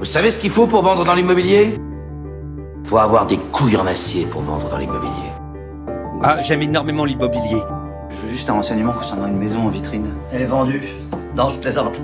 Vous 0.00 0.06
savez 0.06 0.30
ce 0.30 0.38
qu'il 0.38 0.50
faut 0.50 0.66
pour 0.66 0.80
vendre 0.80 1.04
dans 1.04 1.14
l'immobilier? 1.14 1.78
Faut 2.84 2.96
avoir 2.96 3.26
des 3.26 3.36
couilles 3.36 3.76
en 3.76 3.86
acier 3.86 4.24
pour 4.24 4.40
vendre 4.40 4.66
dans 4.70 4.78
l'immobilier. 4.78 5.30
Ah, 6.22 6.40
j'aime 6.40 6.62
énormément 6.62 7.04
l'immobilier. 7.04 7.60
Je 8.08 8.16
veux 8.16 8.30
juste 8.30 8.48
un 8.48 8.54
renseignement 8.54 8.94
concernant 8.94 9.26
une 9.26 9.36
maison 9.36 9.60
en 9.60 9.68
vitrine. 9.68 10.10
Elle 10.32 10.40
est 10.40 10.46
vendue. 10.46 10.88
Non, 11.36 11.50
je 11.50 11.60
plaisante. 11.60 12.00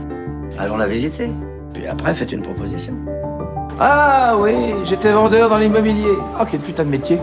Allons 0.58 0.76
la 0.76 0.86
visiter. 0.86 1.30
Puis 1.72 1.86
après, 1.86 2.12
faites 2.12 2.32
une 2.32 2.42
proposition. 2.42 2.92
Ah 3.80 4.34
oui, 4.38 4.74
j'étais 4.84 5.12
vendeur 5.12 5.48
dans 5.48 5.56
l'immobilier. 5.56 6.12
Ah, 6.38 6.44
quel 6.44 6.60
putain 6.60 6.84
de 6.84 6.90
métier. 6.90 7.18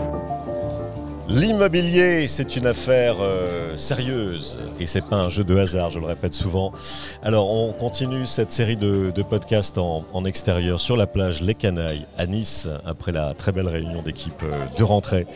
L'immobilier, 1.28 2.28
c'est 2.28 2.54
une 2.56 2.66
affaire 2.66 3.16
euh, 3.20 3.78
sérieuse 3.78 4.58
et 4.78 4.86
c'est 4.86 5.04
pas 5.04 5.16
un 5.16 5.30
jeu 5.30 5.42
de 5.42 5.56
hasard, 5.56 5.90
je 5.90 5.98
le 5.98 6.04
répète 6.04 6.34
souvent. 6.34 6.72
Alors, 7.22 7.50
on 7.50 7.72
continue 7.72 8.26
cette 8.26 8.52
série 8.52 8.76
de, 8.76 9.10
podcasts 9.22 9.78
en, 9.78 10.24
extérieur 10.26 10.80
sur 10.80 10.96
la 10.96 11.06
plage 11.06 11.40
Les 11.40 11.54
Canailles 11.54 12.06
à 12.18 12.26
Nice 12.26 12.68
après 12.84 13.10
la 13.10 13.32
très 13.32 13.52
belle 13.52 13.68
réunion 13.68 14.02
d'équipe 14.02 14.42
euh, 14.42 14.66
de 14.76 14.82
rentrée 14.82 15.26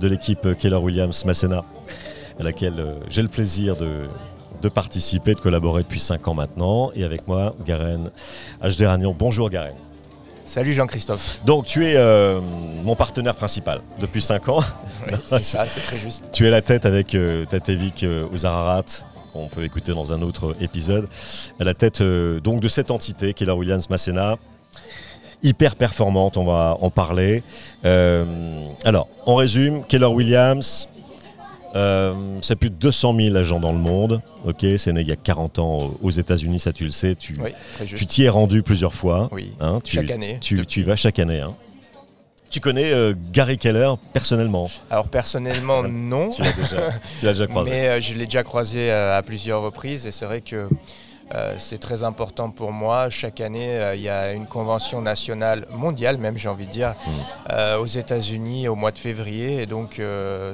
de 0.00 0.06
l'équipe 0.06 0.56
Keller 0.56 0.76
Williams 0.76 1.24
Masséna 1.24 1.64
à 2.38 2.42
laquelle 2.42 2.78
euh, 2.78 2.94
j'ai 3.08 3.22
le 3.22 3.28
plaisir 3.28 3.76
de, 3.76 4.68
participer, 4.68 5.34
de 5.34 5.40
collaborer 5.40 5.82
depuis 5.82 6.00
5 6.00 6.28
ans 6.28 6.34
maintenant. 6.34 6.92
Et 6.94 7.04
avec 7.04 7.26
moi, 7.26 7.54
Garen 7.66 8.10
Hderanian. 8.62 9.14
Bonjour 9.18 9.50
Garen. 9.50 9.74
Salut 10.44 10.72
Jean-Christophe. 10.74 11.40
Donc 11.46 11.66
tu 11.66 11.86
es 11.86 11.96
euh, 11.96 12.40
mon 12.82 12.94
partenaire 12.94 13.34
principal 13.34 13.80
depuis 13.98 14.20
5 14.20 14.48
ans. 14.50 14.60
Oui, 15.06 15.14
c'est 15.24 15.42
ça, 15.42 15.64
c'est 15.66 15.80
très 15.80 15.96
juste. 15.98 16.30
Tu 16.32 16.46
es 16.46 16.50
la 16.50 16.60
tête 16.62 16.84
avec 16.86 17.14
euh, 17.14 17.44
Tatevik 17.46 18.02
euh, 18.02 18.26
Ouzararat, 18.32 18.84
qu'on 19.32 19.48
peut 19.48 19.64
écouter 19.64 19.92
dans 19.92 20.12
un 20.12 20.22
autre 20.22 20.54
épisode, 20.60 21.08
à 21.58 21.64
la 21.64 21.74
tête 21.74 22.00
euh, 22.00 22.40
donc 22.40 22.60
de 22.60 22.68
cette 22.68 22.90
entité, 22.90 23.32
Keller 23.34 23.52
Williams 23.52 23.88
Masséna. 23.90 24.36
Hyper 25.42 25.76
performante, 25.76 26.38
on 26.38 26.44
va 26.46 26.78
en 26.80 26.88
parler. 26.88 27.42
Euh, 27.84 28.24
alors, 28.84 29.08
on 29.26 29.34
résume, 29.34 29.84
Keller 29.84 30.06
Williams, 30.06 30.88
euh, 31.74 32.14
c'est 32.40 32.56
plus 32.56 32.70
de 32.70 32.76
200 32.76 33.14
000 33.16 33.36
agents 33.36 33.60
dans 33.60 33.72
le 33.72 33.78
monde. 33.78 34.20
Ok, 34.46 34.64
c'est 34.76 34.92
né 34.92 35.00
il 35.00 35.08
y 35.08 35.12
a 35.12 35.16
40 35.16 35.58
ans 35.58 35.94
aux 36.02 36.10
États-Unis, 36.10 36.60
ça 36.60 36.72
tu 36.72 36.84
le 36.84 36.90
sais. 36.90 37.14
Tu, 37.16 37.34
Oui, 37.40 37.52
t'y 38.06 38.24
es 38.24 38.28
rendu 38.28 38.62
plusieurs 38.62 38.94
fois. 38.94 39.28
Oui, 39.32 39.52
hein, 39.60 39.80
tu, 39.82 39.96
chaque 39.96 40.10
année. 40.10 40.38
Tu, 40.40 40.54
depuis. 40.56 40.66
tu 40.66 40.80
y 40.80 40.82
vas 40.84 40.96
chaque 40.96 41.18
année. 41.18 41.40
hein. 41.40 41.54
Tu 42.50 42.60
connais 42.60 42.92
euh, 42.92 43.14
Gary 43.32 43.58
Keller 43.58 43.94
personnellement? 44.12 44.68
Alors 44.88 45.08
personnellement, 45.08 45.82
non. 45.88 46.28
Tu 46.28 46.42
l'as 47.24 47.32
déjà, 47.32 47.46
croisé. 47.48 47.70
Mais 47.72 47.88
euh, 47.88 48.00
je 48.00 48.14
l'ai 48.14 48.26
déjà 48.26 48.44
croisé 48.44 48.92
à 48.92 49.20
plusieurs 49.26 49.60
reprises 49.62 50.06
et 50.06 50.12
c'est 50.12 50.26
vrai 50.26 50.40
que 50.40 50.68
euh, 51.32 51.54
c'est 51.58 51.78
très 51.78 52.02
important 52.04 52.50
pour 52.50 52.72
moi. 52.72 53.08
Chaque 53.08 53.40
année, 53.40 53.78
euh, 53.78 53.94
il 53.94 54.02
y 54.02 54.08
a 54.08 54.32
une 54.32 54.46
convention 54.46 55.00
nationale 55.00 55.66
mondiale, 55.70 56.18
même 56.18 56.36
j'ai 56.36 56.48
envie 56.48 56.66
de 56.66 56.70
dire, 56.72 56.94
Mm. 57.06 57.10
euh, 57.50 57.78
aux 57.78 57.86
États-Unis 57.86 58.68
au 58.68 58.74
mois 58.74 58.90
de 58.90 58.98
février. 58.98 59.62
Et 59.62 59.66
donc, 59.66 60.00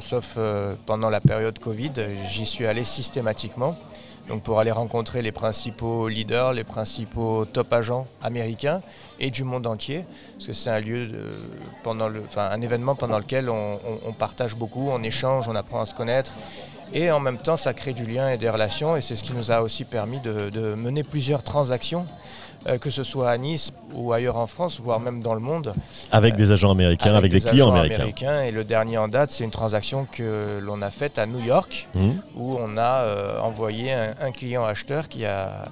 sauf 0.00 0.38
pendant 0.86 1.10
la 1.10 1.20
période 1.20 1.58
Covid, 1.58 1.92
j'y 2.28 2.46
suis 2.46 2.66
allé 2.66 2.84
systématiquement. 2.84 3.76
Donc 4.28 4.42
pour 4.44 4.60
aller 4.60 4.70
rencontrer 4.70 5.22
les 5.22 5.32
principaux 5.32 6.06
leaders, 6.06 6.52
les 6.52 6.62
principaux 6.62 7.44
top 7.46 7.72
agents 7.72 8.06
américains 8.22 8.80
et 9.18 9.30
du 9.32 9.42
monde 9.42 9.66
entier, 9.66 10.04
parce 10.34 10.46
que 10.46 10.52
c'est 10.52 10.70
un 10.70 10.78
lieu, 10.78 11.08
de- 11.08 11.34
pendant 11.82 12.06
le, 12.08 12.22
enfin 12.24 12.48
un 12.52 12.60
événement 12.60 12.94
pendant 12.94 13.18
lequel 13.18 13.50
on, 13.50 13.72
on- 13.74 13.98
on 14.06 14.12
partage 14.12 14.54
beaucoup, 14.54 14.88
on 14.88 15.02
échange, 15.02 15.48
on 15.48 15.56
apprend 15.56 15.80
à 15.80 15.86
se 15.86 15.94
connaître, 15.94 16.32
et 16.92 17.10
en 17.10 17.20
même 17.20 17.38
temps 17.38 17.56
ça 17.56 17.72
crée 17.74 17.92
du 17.92 18.04
lien 18.04 18.30
et 18.30 18.36
des 18.38 18.50
relations, 18.50 18.96
et 18.96 19.00
c'est 19.00 19.16
ce 19.16 19.22
qui 19.22 19.32
nous 19.32 19.50
a 19.50 19.60
aussi 19.62 19.84
permis 19.84 20.20
de, 20.20 20.50
de 20.50 20.74
mener 20.74 21.02
plusieurs 21.02 21.42
transactions, 21.42 22.06
euh, 22.68 22.76
que 22.78 22.90
ce 22.90 23.04
soit 23.04 23.30
à 23.30 23.38
Nice 23.38 23.72
ou 23.94 24.12
ailleurs 24.12 24.36
en 24.36 24.46
France, 24.46 24.80
voire 24.80 25.00
même 25.00 25.22
dans 25.22 25.34
le 25.34 25.40
monde, 25.40 25.72
avec 26.12 26.36
des 26.36 26.52
agents 26.52 26.70
américains, 26.70 27.14
avec, 27.14 27.30
des, 27.30 27.40
des 27.40 27.48
clients 27.48 27.72
agents 27.72 27.82
américains. 27.84 28.42
Et 28.42 28.50
le 28.50 28.64
dernier 28.64 28.98
en 28.98 29.08
date, 29.08 29.30
c'est 29.30 29.44
une 29.44 29.50
transaction 29.50 30.06
que 30.10 30.58
l'on 30.60 30.82
a 30.82 30.90
faite 30.90 31.18
à 31.18 31.26
New 31.26 31.40
York 31.40 31.88
Mhm. 31.94 32.20
où 32.36 32.56
on 32.60 32.76
a 32.76 33.02
euh, 33.04 33.40
envoyé 33.40 33.92
un, 33.92 34.14
un 34.20 34.30
client 34.32 34.62
acheteur 34.64 35.08
qui 35.08 35.24
a, 35.24 35.68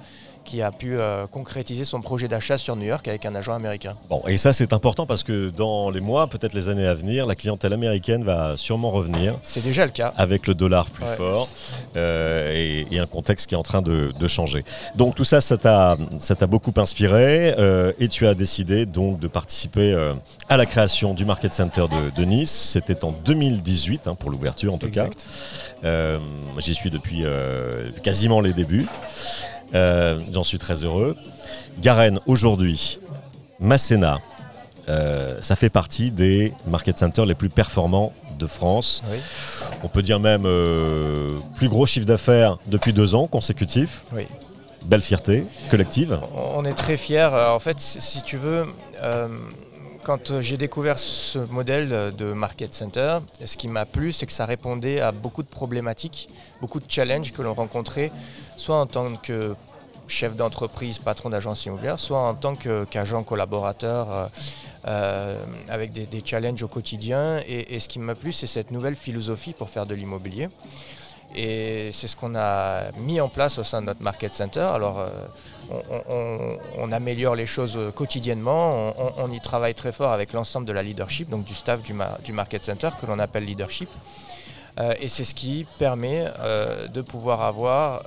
qui 0.49 0.63
a 0.63 0.71
pu 0.71 0.97
euh, 0.97 1.27
concrétiser 1.27 1.85
son 1.85 2.01
projet 2.01 2.27
d'achat 2.27 2.57
sur 2.57 2.75
New 2.75 2.85
York 2.87 3.07
avec 3.07 3.23
un 3.27 3.35
agent 3.35 3.53
américain. 3.53 3.95
Bon, 4.09 4.23
et 4.27 4.35
ça 4.37 4.51
c'est 4.51 4.73
important 4.73 5.05
parce 5.05 5.21
que 5.21 5.49
dans 5.51 5.91
les 5.91 5.99
mois, 6.01 6.25
peut-être 6.25 6.53
les 6.53 6.69
années 6.69 6.87
à 6.87 6.95
venir, 6.95 7.27
la 7.27 7.35
clientèle 7.35 7.71
américaine 7.71 8.23
va 8.23 8.57
sûrement 8.57 8.89
revenir 8.89 9.35
C'est 9.43 9.63
déjà 9.63 9.85
le 9.85 9.91
cas. 9.91 10.11
avec 10.17 10.47
le 10.47 10.55
dollar 10.55 10.89
plus 10.89 11.03
Ouais. 11.05 11.15
fort 11.15 11.47
euh, 11.95 12.51
et, 12.55 12.87
et 12.91 12.99
un 12.99 13.05
contexte 13.05 13.45
qui 13.47 13.53
est 13.53 13.57
en 13.57 13.63
train 13.63 13.83
de, 13.83 14.11
de 14.19 14.27
changer. 14.27 14.65
Donc 14.95 15.13
tout 15.13 15.23
ça, 15.23 15.39
ça 15.39 15.55
t'a 15.57 16.47
beaucoup 16.47 16.73
inspiré 16.77 17.53
euh, 17.59 17.91
et 17.99 18.07
tu 18.07 18.25
as 18.25 18.33
décidé 18.33 18.85
donc 18.87 19.19
de 19.19 19.27
participer 19.27 19.93
à 20.49 20.57
la 20.57 20.65
création 20.65 21.13
du 21.13 21.25
Market 21.25 21.53
Center 21.53 21.85
de, 21.91 22.09
de 22.19 22.25
Nice. 22.25 22.49
C'était 22.73 23.05
en 23.05 23.11
2018 23.11 24.07
hein, 24.07 24.15
pour 24.15 24.31
l'ouverture 24.31 24.73
en 24.73 24.77
tout 24.79 24.87
Exact. 24.87 25.25
cas. 25.83 26.17
J'y 26.57 26.73
suis 26.73 26.89
depuis 26.89 27.23
quasiment 28.03 28.41
les 28.41 28.53
débuts. 28.53 28.87
Euh, 29.75 30.19
J'en 30.31 30.43
suis 30.43 30.59
très 30.59 30.83
heureux. 30.83 31.15
Garen, 31.79 32.19
aujourd'hui, 32.25 32.99
Masséna, 33.59 34.19
euh, 34.87 35.37
ça 35.41 35.55
fait 35.55 35.69
partie 35.69 36.11
des 36.11 36.51
market 36.67 36.97
centers 36.97 37.25
les 37.25 37.35
plus 37.35 37.49
performants 37.49 38.13
de 38.39 38.47
France. 38.47 39.03
Oui, 39.11 39.17
On 39.83 39.87
peut 39.87 40.01
dire 40.01 40.19
même 40.19 40.43
euh, 40.45 41.37
plus 41.55 41.69
gros 41.69 41.85
chiffre 41.85 42.05
d'affaires 42.05 42.57
depuis 42.67 42.93
deux 42.93 43.15
ans 43.15 43.27
consécutifs. 43.27 44.03
oui. 44.13 44.25
Belle 44.85 45.01
fierté 45.01 45.43
collective. 45.69 46.17
On 46.55 46.63
est 46.63 46.73
très 46.73 46.95
fiers. 46.95 47.27
En 47.53 47.59
fait, 47.59 47.75
si 47.81 48.21
tu 48.21 48.37
veux, 48.37 48.65
quand 50.03 50.31
euh, 50.31 50.41
j'ai 50.41 50.57
découvert 50.57 50.99
ce 50.99 51.39
modèle 51.39 52.13
de 52.15 52.33
Market 52.33 52.73
Center, 52.73 53.19
ce 53.43 53.57
qui 53.57 53.67
m'a 53.67 53.85
plu, 53.85 54.11
c'est 54.11 54.25
que 54.25 54.31
ça 54.31 54.45
répondait 54.45 55.01
à 55.01 55.11
beaucoup 55.11 55.43
de 55.43 55.47
problématiques, 55.47 56.29
beaucoup 56.61 56.79
de 56.79 56.89
challenges 56.89 57.31
que 57.31 57.41
l'on 57.41 57.53
rencontrait, 57.53 58.11
soit 58.57 58.79
en 58.79 58.87
tant 58.87 59.15
que 59.15 59.55
chef 60.09 60.35
d'entreprise, 60.35 60.99
patron 60.99 61.29
d'agence 61.29 61.65
immobilière, 61.65 61.99
soit 61.99 62.19
en 62.19 62.33
tant 62.33 62.55
qu'agent 62.55 63.23
collaborateur 63.23 64.11
euh, 64.11 64.27
euh, 64.87 65.45
avec 65.69 65.91
des, 65.91 66.21
challenges 66.25 66.63
au 66.63 66.67
quotidien. 66.67 67.39
Et 67.47 67.79
ce 67.79 67.87
qui 67.87 67.99
m'a 67.99 68.15
plu, 68.15 68.31
c'est 68.31 68.47
cette 68.47 68.71
nouvelle 68.71 68.95
philosophie 68.95 69.53
pour 69.53 69.69
faire 69.69 69.85
de 69.85 69.95
l'immobilier. 69.95 70.49
Et 71.35 71.91
c'est 71.93 72.07
ce 72.07 72.15
qu'on 72.15 72.35
a 72.35 72.91
mis 72.97 73.21
en 73.21 73.29
place 73.29 73.59
au 73.59 73.63
sein 73.63 73.81
de 73.81 73.87
notre 73.87 74.01
Market 74.01 74.33
Center. 74.33 74.61
Alors, 74.61 74.99
euh, 74.99 76.57
on, 76.77 76.91
améliore 76.91 77.35
les 77.35 77.45
choses 77.45 77.77
euh, 77.77 77.91
quotidiennement. 77.91 78.93
On, 79.17 79.31
y 79.31 79.39
travaille 79.39 79.75
très 79.75 79.91
fort 79.91 80.11
avec 80.11 80.33
l'ensemble 80.33 80.65
de 80.65 80.73
la 80.73 80.81
leadership, 80.81 81.29
donc 81.29 81.43
du 81.43 81.53
staff 81.53 81.83
du, 81.83 81.93
ma- 81.93 82.17
du 82.23 82.33
Market 82.33 82.63
Center 82.63 82.89
que 82.99 83.05
l'on 83.05 83.19
appelle 83.19 83.45
leadership. 83.45 83.89
Euh, 84.79 84.93
et 84.99 85.07
c'est 85.07 85.23
ce 85.23 85.35
qui 85.35 85.67
permet 85.77 86.25
de 86.91 87.01
pouvoir 87.01 87.41
avoir 87.43 88.01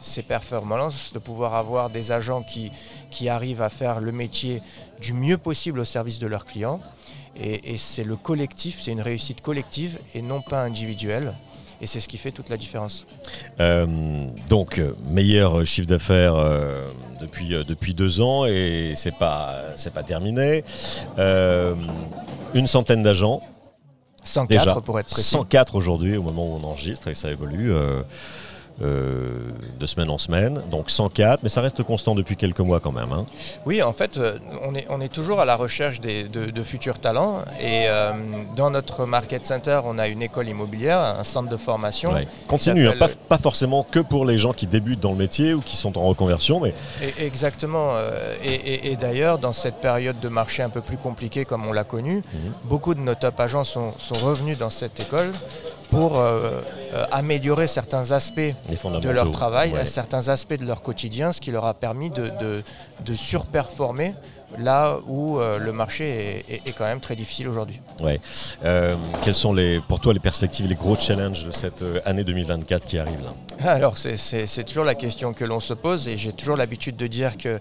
ces 0.00 0.22
performances, 0.22 1.12
de 1.12 1.18
pouvoir 1.18 1.54
avoir 1.54 1.90
des 1.90 2.10
agents 2.10 2.42
qui, 2.42 2.72
qui 3.10 3.28
arrivent 3.28 3.62
à 3.62 3.68
faire 3.68 4.00
le 4.00 4.12
métier 4.12 4.62
du 5.00 5.12
mieux 5.12 5.36
possible 5.36 5.80
au 5.80 5.84
service 5.84 6.18
de 6.18 6.26
leurs 6.26 6.46
clients. 6.46 6.80
Et 7.36 7.76
c'est 7.76 8.04
le 8.04 8.16
collectif, 8.16 8.80
c'est 8.80 8.92
une 8.92 9.00
réussite 9.00 9.40
collective 9.40 9.98
et 10.14 10.22
non 10.22 10.42
pas 10.42 10.62
individuelle. 10.62 11.34
Et 11.82 11.86
c'est 11.86 11.98
ce 11.98 12.06
qui 12.06 12.16
fait 12.16 12.30
toute 12.30 12.48
la 12.48 12.56
différence. 12.56 13.06
Euh, 13.58 13.86
donc, 14.48 14.78
euh, 14.78 14.94
meilleur 15.10 15.66
chiffre 15.66 15.88
d'affaires 15.88 16.36
euh, 16.36 16.86
depuis, 17.20 17.54
euh, 17.54 17.64
depuis 17.64 17.92
deux 17.92 18.20
ans 18.20 18.46
et 18.46 18.92
c'est 18.94 19.16
pas, 19.18 19.56
c'est 19.76 19.92
pas 19.92 20.04
terminé. 20.04 20.62
Une 22.54 22.66
centaine 22.68 23.02
d'agents. 23.02 23.40
104 24.22 24.48
Déjà, 24.48 24.80
pour 24.80 25.00
être 25.00 25.10
précis. 25.10 25.30
104 25.30 25.74
aujourd'hui 25.74 26.16
au 26.16 26.22
moment 26.22 26.46
où 26.46 26.54
on 26.54 26.62
enregistre 26.62 27.08
et 27.08 27.16
ça 27.16 27.32
évolue 27.32 27.72
euh, 28.80 29.50
de 29.78 29.86
semaine 29.86 30.10
en 30.10 30.18
semaine. 30.18 30.62
Donc 30.70 30.90
104, 30.90 31.42
mais 31.42 31.48
ça 31.48 31.60
reste 31.60 31.82
constant 31.82 32.14
depuis 32.14 32.36
quelques 32.36 32.60
mois 32.60 32.80
quand 32.80 32.92
même. 32.92 33.12
hein. 33.12 33.26
Oui, 33.66 33.82
en 33.82 33.92
fait, 33.92 34.16
euh, 34.16 34.38
on 34.62 34.74
est, 34.74 34.86
on 34.88 35.00
est 35.00 35.12
toujours 35.12 35.40
à 35.40 35.44
la 35.44 35.56
recherche 35.56 36.00
des- 36.00 36.24
de, 36.24 36.46
de 36.50 36.62
futurs 36.62 36.98
talents. 36.98 37.40
Et 37.60 37.84
euh, 37.86 38.12
dans 38.56 38.70
notre 38.70 39.04
Market 39.06 39.44
Center, 39.44 39.80
on 39.84 39.98
a 39.98 40.08
une 40.08 40.22
école 40.22 40.48
immobilière, 40.48 40.98
un 40.98 41.24
centre 41.24 41.48
de 41.48 41.56
formation. 41.56 42.12
Ouais. 42.12 42.26
Continue, 42.48 42.88
hein, 42.88 42.94
pas, 42.98 43.08
pas 43.28 43.38
forcément 43.38 43.82
que 43.84 44.00
pour 44.00 44.24
les 44.24 44.38
gens 44.38 44.52
qui 44.52 44.66
débutent 44.66 45.00
dans 45.00 45.12
le 45.12 45.18
métier 45.18 45.54
ou 45.54 45.60
qui 45.60 45.76
sont 45.76 45.96
en 45.98 46.02
reconversion, 46.06 46.60
mais 46.60 46.74
Et- 47.02 47.24
exactement. 47.26 47.92
Et, 48.42 48.52
et- 48.54 48.92
et 48.92 48.96
d'ailleurs, 48.96 49.38
dans 49.38 49.52
cette 49.52 49.76
période 49.76 50.18
de 50.20 50.28
marché 50.28 50.62
un 50.62 50.70
peu 50.70 50.80
plus 50.80 50.96
compliquée 50.96 51.44
comme 51.44 51.66
on 51.66 51.72
l'a 51.72 51.84
connu, 51.84 52.16
Mhm. 52.16 52.52
beaucoup 52.64 52.94
de 52.94 53.00
nos 53.00 53.14
top 53.14 53.38
agents 53.40 53.64
sont, 53.64 53.92
sont 53.98 54.14
revenus 54.14 54.58
dans 54.58 54.70
cette 54.70 54.98
école 55.00 55.32
pour 55.92 56.18
euh, 56.18 56.62
euh, 56.94 57.04
améliorer 57.12 57.66
certains 57.66 58.12
aspects 58.12 58.40
de 58.40 59.10
leur 59.10 59.30
travail, 59.30 59.72
Ouais. 59.74 59.84
certains 59.86 60.28
aspects 60.28 60.58
de 60.58 60.64
leur 60.64 60.80
quotidien, 60.80 61.32
ce 61.32 61.40
qui 61.40 61.50
leur 61.50 61.66
a 61.66 61.74
permis 61.74 62.08
de, 62.08 62.30
de- 62.40 62.62
de 63.04 63.14
surperformer 63.14 64.14
là 64.58 64.96
où 65.06 65.38
euh, 65.38 65.58
le 65.58 65.72
marché 65.72 66.44
est, 66.48 66.54
est- 66.54 66.68
est 66.68 66.72
quand 66.72 66.84
même 66.84 67.00
très 67.00 67.14
difficile 67.14 67.46
aujourd'hui. 67.48 67.78
Ouais. 68.02 68.18
Euh, 68.64 68.94
quelles 69.22 69.34
sont 69.34 69.52
les, 69.52 69.80
pour 69.86 70.00
toi 70.00 70.14
les 70.14 70.20
perspectives, 70.20 70.66
les 70.66 70.74
gros 70.74 70.96
challenges 70.96 71.44
de 71.44 71.50
cette 71.50 71.82
euh, 71.82 72.00
année 72.06 72.24
2024 72.24 72.86
qui 72.86 72.98
arrive 72.98 73.20
là? 73.22 73.70
Alors 73.70 73.98
c'est- 73.98 74.64
toujours 74.64 74.84
la 74.84 74.94
question 74.94 75.34
que 75.34 75.44
l'on 75.44 75.60
se 75.60 75.74
pose 75.74 76.08
et 76.08 76.16
j'ai 76.16 76.32
toujours 76.32 76.56
l'habitude 76.56 76.96
de 76.96 77.06
dire 77.06 77.36
que 77.36 77.60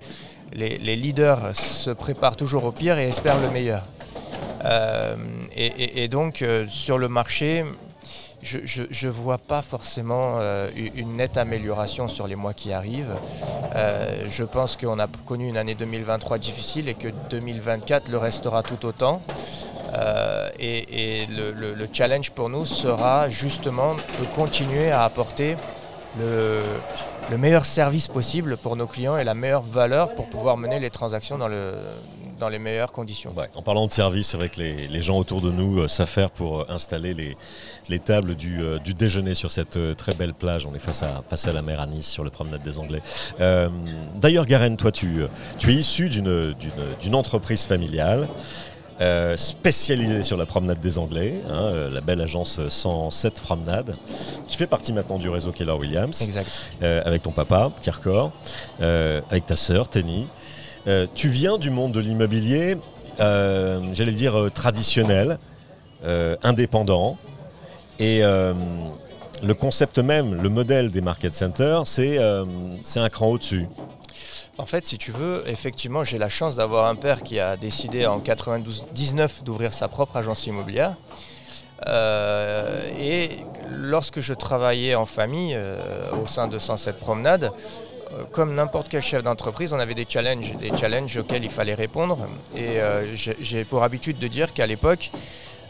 les, 0.53 0.77
les 0.77 0.95
leaders 0.95 1.53
se 1.55 1.89
préparent 1.91 2.37
toujours 2.37 2.63
au 2.63 2.71
pire 2.71 2.97
et 2.97 3.09
espèrent 3.09 3.39
le 3.41 3.49
meilleur. 3.51 3.83
Et, 5.55 5.65
et- 5.65 6.03
et 6.03 6.07
donc, 6.07 6.45
sur 6.69 6.97
le 6.97 7.07
marché, 7.07 7.65
je 8.43 9.07
ne 9.07 9.11
vois 9.11 9.37
pas 9.37 9.61
forcément 9.61 10.35
euh, 10.39 10.69
une 10.95 11.13
nette 11.13 11.37
amélioration 11.37 12.07
sur 12.07 12.27
les 12.27 12.35
mois 12.35 12.53
qui 12.53 12.73
arrivent. 12.73 13.15
Euh, 13.75 14.25
je 14.29 14.43
pense 14.43 14.75
qu'on 14.77 14.99
a 14.99 15.07
connu 15.25 15.47
une 15.47 15.57
année 15.57 15.75
2023 15.75 16.37
difficile 16.37 16.89
et 16.89 16.93
que 16.95 17.07
2024 17.29 18.09
le 18.09 18.17
restera 18.17 18.63
tout 18.63 18.85
autant. 18.85 19.21
Euh, 19.93 20.49
et 20.59 21.25
le, 21.27 21.51
le- 21.51 21.73
le 21.73 21.87
challenge 21.91 22.31
pour 22.31 22.49
nous 22.49 22.65
sera 22.65 23.29
justement 23.29 23.95
de 23.95 24.25
continuer 24.35 24.91
à 24.91 25.03
apporter 25.03 25.57
le 26.19 27.37
meilleur 27.37 27.65
service 27.65 28.07
possible 28.07 28.57
pour 28.57 28.75
nos 28.75 28.87
clients 28.87 29.17
et 29.17 29.23
la 29.23 29.33
meilleure 29.33 29.61
valeur 29.61 30.13
pour 30.15 30.27
pouvoir 30.29 30.57
mener 30.57 30.79
les 30.79 30.89
transactions 30.89 31.37
dans, 31.37 31.47
le, 31.47 31.75
dans 32.41 32.49
les 32.49 32.59
meilleures 32.59 32.91
conditions. 32.91 33.31
Ouais, 33.37 33.47
en 33.55 33.61
parlant 33.61 33.85
de 33.87 33.91
service, 33.91 34.29
c'est 34.29 34.37
vrai 34.37 34.49
que 34.49 34.59
les, 34.59 34.87
les 34.87 35.01
gens 35.01 35.17
autour 35.17 35.39
de 35.41 35.49
nous 35.51 35.79
euh, 35.79 35.87
savent 35.87 36.07
faire 36.09 36.29
pour 36.31 36.61
euh, 36.61 36.65
installer 36.69 37.13
les, 37.13 37.33
les 37.87 37.99
tables 37.99 38.35
du, 38.35 38.59
euh, 38.61 38.79
du 38.79 38.93
déjeuner 38.93 39.35
sur 39.35 39.51
cette 39.51 39.77
très 39.95 40.13
belle 40.15 40.33
plage. 40.33 40.65
On 40.65 40.73
est 40.75 40.79
face 40.79 41.03
à, 41.03 41.23
face 41.29 41.47
à 41.47 41.53
la 41.53 41.61
mer 41.61 41.79
à 41.79 41.85
Nice, 41.85 42.07
sur 42.09 42.23
le 42.23 42.31
promenade 42.31 42.63
des 42.63 42.77
Anglais. 42.79 43.01
Euh, 43.39 43.69
D'ailleurs, 44.15 44.45
Garen, 44.47 44.75
toi, 44.75 44.91
tu, 44.91 45.21
tu 45.59 45.69
es 45.71 45.75
issu 45.75 46.09
d'une 46.09 47.15
entreprise 47.15 47.63
familiale. 47.65 48.27
euh, 48.99 49.35
spécialisée 49.37 50.21
sur 50.21 50.37
la 50.37 50.45
promenade 50.45 50.79
des 50.79 50.97
Anglais, 50.99 51.41
hein, 51.49 51.53
euh, 51.63 51.89
la 51.89 52.01
belle 52.01 52.21
agence 52.21 52.59
107 52.67 53.41
Promenade, 53.41 53.95
qui 54.47 54.57
fait 54.57 54.67
partie 54.67 54.93
maintenant 54.93 55.17
du 55.17 55.27
réseau 55.27 55.51
Keller 55.51 55.71
Williams, 55.73 56.21
Exact. 56.21 56.69
euh, 56.83 57.01
avec 57.03 57.23
ton 57.23 57.31
papa, 57.31 57.71
Kierkor, 57.81 58.31
euh, 58.81 59.21
avec 59.31 59.45
ta 59.47 59.55
sœur, 59.55 59.89
Tenny. 59.89 60.27
Euh, 60.87 61.05
tu 61.13 61.27
viens 61.27 61.57
du 61.57 61.69
monde 61.69 61.91
de 61.91 61.99
l'immobilier, 61.99 62.75
euh, 63.19 63.79
j'allais 63.93 64.13
dire 64.13 64.35
euh, 64.37 64.49
traditionnel, 64.49 65.37
indépendant, 66.41 67.17
et 67.99 68.21
le 68.23 69.53
concept 69.53 69.99
même, 69.99 70.41
le 70.41 70.49
modèle 70.49 70.89
des 70.89 71.01
market 71.01 71.35
centers, 71.35 71.83
c'est 71.85 72.17
un 72.17 73.09
cran 73.09 73.27
au-dessus. 73.27 73.67
En 74.57 74.65
fait, 74.65 74.87
si 74.87 74.97
tu 74.97 75.11
veux, 75.11 75.43
effectivement, 75.45 76.03
j'ai 76.03 76.17
la 76.17 76.27
chance 76.27 76.55
d'avoir 76.55 76.87
un 76.87 76.95
père 76.95 77.21
qui 77.21 77.39
a 77.39 77.55
décidé 77.55 78.07
en 78.07 78.19
99 78.19 79.43
d'ouvrir 79.43 79.73
sa 79.73 79.89
propre 79.89 80.17
agence 80.17 80.47
immobilière. 80.47 80.95
Et 81.87 83.29
lorsque 83.69 84.21
je 84.21 84.33
travaillais 84.33 84.95
en 84.95 85.05
famille 85.05 85.55
au 86.19 86.25
sein 86.25 86.47
de 86.47 86.57
107 86.57 86.97
Promenade, 86.97 87.51
euh, 87.53 87.90
comme 88.31 88.53
n'importe 88.55 88.87
quel 88.89 89.01
chef 89.01 89.23
d'entreprise, 89.23 89.73
on 89.73 89.79
avait 89.79 89.93
des 89.93 90.05
challenges, 90.07 90.53
des 90.57 90.75
challenges 90.77 91.17
auxquels 91.17 91.43
il 91.43 91.49
fallait 91.49 91.73
répondre. 91.73 92.17
Et 92.55 92.81
euh, 92.81 93.15
j'ai 93.15 93.63
pour 93.65 93.83
habitude 93.83 94.17
de 94.19 94.27
dire 94.27 94.53
qu'à 94.53 94.67
l'époque, 94.67 95.11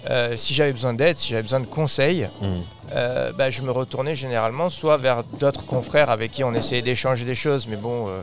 euh, 0.09 0.35
si 0.35 0.53
j'avais 0.55 0.73
besoin 0.73 0.93
d'aide, 0.93 1.17
si 1.19 1.29
j'avais 1.29 1.43
besoin 1.43 1.59
de 1.59 1.67
conseils, 1.67 2.27
Mm. 2.41 2.45
euh, 2.93 3.31
bah, 3.33 3.49
je 3.51 3.61
me 3.61 3.69
retournais 3.71 4.15
généralement 4.15 4.69
soit 4.69 4.97
vers 4.97 5.23
d'autres 5.23 5.65
confrères 5.65 6.09
avec 6.09 6.31
qui 6.31 6.43
on 6.43 6.53
essayait 6.55 6.81
d'échanger 6.81 7.23
des 7.25 7.35
choses, 7.35 7.67
mais 7.67 7.75
bon, 7.75 8.07
euh, 8.09 8.21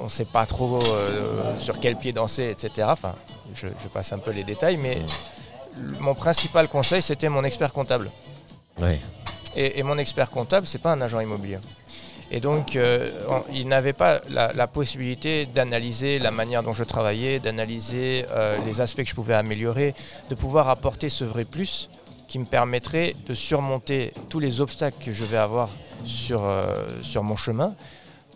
on 0.00 0.04
ne 0.04 0.08
sait 0.08 0.24
pas 0.24 0.46
trop 0.46 0.80
sur 1.58 1.78
quel 1.78 1.96
pied 1.96 2.12
danser, 2.12 2.48
etc. 2.50 2.88
Enfin, 2.90 3.14
je, 3.54 3.66
je 3.82 3.88
passe 3.88 4.12
un 4.12 4.18
peu 4.18 4.30
les 4.32 4.42
détails, 4.42 4.76
mais 4.78 4.94
l- 4.94 5.02
mon 6.00 6.14
principal 6.14 6.66
conseil, 6.68 7.02
c'était 7.02 7.28
mon 7.28 7.44
expert 7.44 7.72
comptable. 7.72 8.10
Et 9.56 9.82
mon 9.82 9.98
expert 9.98 10.30
comptable, 10.30 10.66
c'est 10.66 10.78
pas 10.78 10.92
un 10.92 11.00
agent 11.02 11.20
immobilier. 11.20 11.58
Et 12.30 12.40
donc, 12.40 12.76
euh, 12.76 13.10
on- 13.28 13.42
il 13.52 13.66
n'avait 13.68 13.92
pas 13.92 14.20
la, 14.30 14.52
la 14.52 14.66
possibilité 14.66 15.46
d'analyser 15.46 16.18
la 16.18 16.30
manière 16.30 16.62
dont 16.62 16.72
je 16.72 16.84
travaillais, 16.84 17.40
d'analyser 17.40 18.24
euh, 18.30 18.56
les 18.64 18.80
aspects 18.80 19.02
que 19.02 19.08
je 19.08 19.14
pouvais 19.14 19.34
améliorer, 19.34 19.94
de 20.28 20.34
pouvoir 20.34 20.68
apporter 20.68 21.08
ce 21.08 21.24
vrai 21.24 21.44
plus 21.44 21.90
qui 22.28 22.38
me 22.38 22.44
permettrait 22.44 23.16
de 23.26 23.34
surmonter 23.34 24.12
tous 24.28 24.38
les 24.38 24.60
obstacles 24.60 25.04
que 25.04 25.12
je 25.12 25.24
vais 25.24 25.36
avoir 25.38 25.68
sur, 26.04 26.44
euh, 26.44 26.86
sur 27.02 27.24
mon 27.24 27.34
chemin 27.34 27.74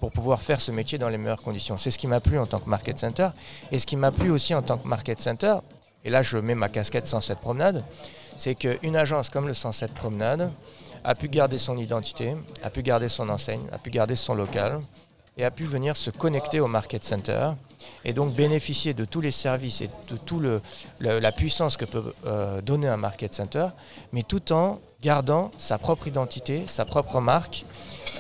pour 0.01 0.11
pouvoir 0.11 0.43
faire 0.43 0.61
ce 0.61 0.73
métier 0.73 0.99
dans 0.99 1.09
les 1.09 1.17
meilleures 1.19 1.41
conditions. 1.41 1.77
C'est 1.79 1.93
ce 1.93 1.99
qui 1.99 2.09
m'a 2.09 2.21
plu 2.21 2.37
en 2.39 2.47
tant 2.47 2.59
que 2.59 2.69
market 2.69 2.99
center. 2.99 3.29
Et 3.71 3.79
ce 3.79 3.87
qui 3.87 3.97
m'a 3.97 4.11
plu 4.11 4.31
aussi 4.31 4.53
en 4.55 4.63
tant 4.63 4.77
que 4.79 4.89
market 4.89 5.21
center, 5.21 5.55
et 6.05 6.11
là 6.11 6.23
je 6.23 6.37
mets 6.39 6.57
ma 6.57 6.69
casquette 6.69 7.07
107 7.07 7.39
Promenade, 7.39 7.85
c'est 8.37 8.57
qu'une 8.57 8.97
agence 8.97 9.31
comme 9.31 9.47
le 9.47 9.55
107 9.55 9.93
Promenade 9.95 10.51
a 11.05 11.15
pu 11.15 11.29
garder 11.29 11.59
son 11.59 11.77
identité, 11.77 12.35
a 12.63 12.71
pu 12.71 12.83
garder 12.83 13.09
son 13.09 13.29
enseigne, 13.29 13.67
a 13.73 13.79
pu 13.79 13.91
garder 13.91 14.17
son 14.17 14.35
local 14.35 14.81
et 15.37 15.45
a 15.45 15.51
pu 15.51 15.65
venir 15.65 15.97
se 15.97 16.11
connecter 16.11 16.61
au 16.61 16.67
market 16.67 17.05
center 17.05 17.51
et 18.05 18.13
donc 18.13 18.35
bénéficier 18.35 18.95
de 18.95 19.05
tous 19.05 19.21
les 19.21 19.31
services 19.31 19.81
et 19.83 19.89
de 20.11 20.17
toute 20.17 20.43
la 21.01 21.33
puissance 21.33 21.77
que 21.77 21.85
peut 21.85 22.15
euh, 22.27 22.61
donner 22.63 22.89
un 22.89 22.97
market 22.97 23.35
center, 23.35 23.69
mais 24.13 24.23
tout 24.23 24.53
en 24.53 24.81
gardant 25.03 25.51
sa 25.59 25.77
propre 25.77 26.07
identité, 26.09 26.65
sa 26.67 26.85
propre 26.85 27.21
marque, 27.21 27.67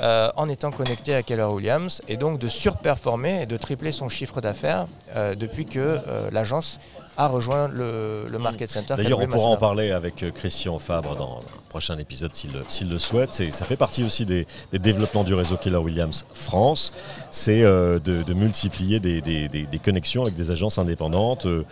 euh, 0.02 0.30
en 0.36 0.48
étant 0.48 0.72
connecté 0.72 1.14
à 1.14 1.22
Keller 1.22 1.44
Williams 1.44 2.02
et 2.08 2.16
donc 2.16 2.38
de 2.38 2.48
surperformer 2.48 3.42
et 3.42 3.46
de 3.46 3.56
tripler 3.56 3.92
son 3.92 4.08
chiffre 4.08 4.40
d'affaires 4.40 4.88
euh, 5.14 5.34
depuis 5.34 5.66
que 5.66 6.00
l'agence 6.32 6.80
a 7.16 7.28
rejoint 7.28 7.68
le, 7.68 8.26
le 8.28 8.38
market 8.38 8.70
center. 8.70 8.94
D'ailleurs, 8.96 9.20
on 9.20 9.26
pourra 9.26 9.48
en 9.48 9.56
parler 9.56 9.90
avec 9.92 10.22
euh, 10.22 10.30
Christian 10.30 10.78
Fabre 10.78 11.16
dans 11.16 11.38
un 11.38 11.60
prochain 11.68 11.96
épisode 11.98 12.34
s'il 12.34 12.52
le- 12.52 12.92
le 12.92 12.98
souhaite. 12.98 13.32
Ça 13.32 13.64
fait 13.64 13.76
partie 13.76 14.02
aussi 14.04 14.24
des, 14.26 14.46
des 14.72 14.78
développements 14.78 15.24
du 15.24 15.34
réseau 15.34 15.56
Keller 15.56 15.76
Williams 15.78 16.24
France. 16.34 16.92
C'est 17.30 17.62
euh, 17.62 17.98
de, 17.98 18.22
de 18.22 18.34
multiplier 18.34 19.00
des, 19.00 19.20
des- 19.20 19.48
des- 19.48 19.66
des 19.66 19.78
connexions 19.78 20.22
avec 20.22 20.34
des 20.34 20.50
agences 20.50 20.78
indépendantes 20.78 21.46
euh, 21.46 21.64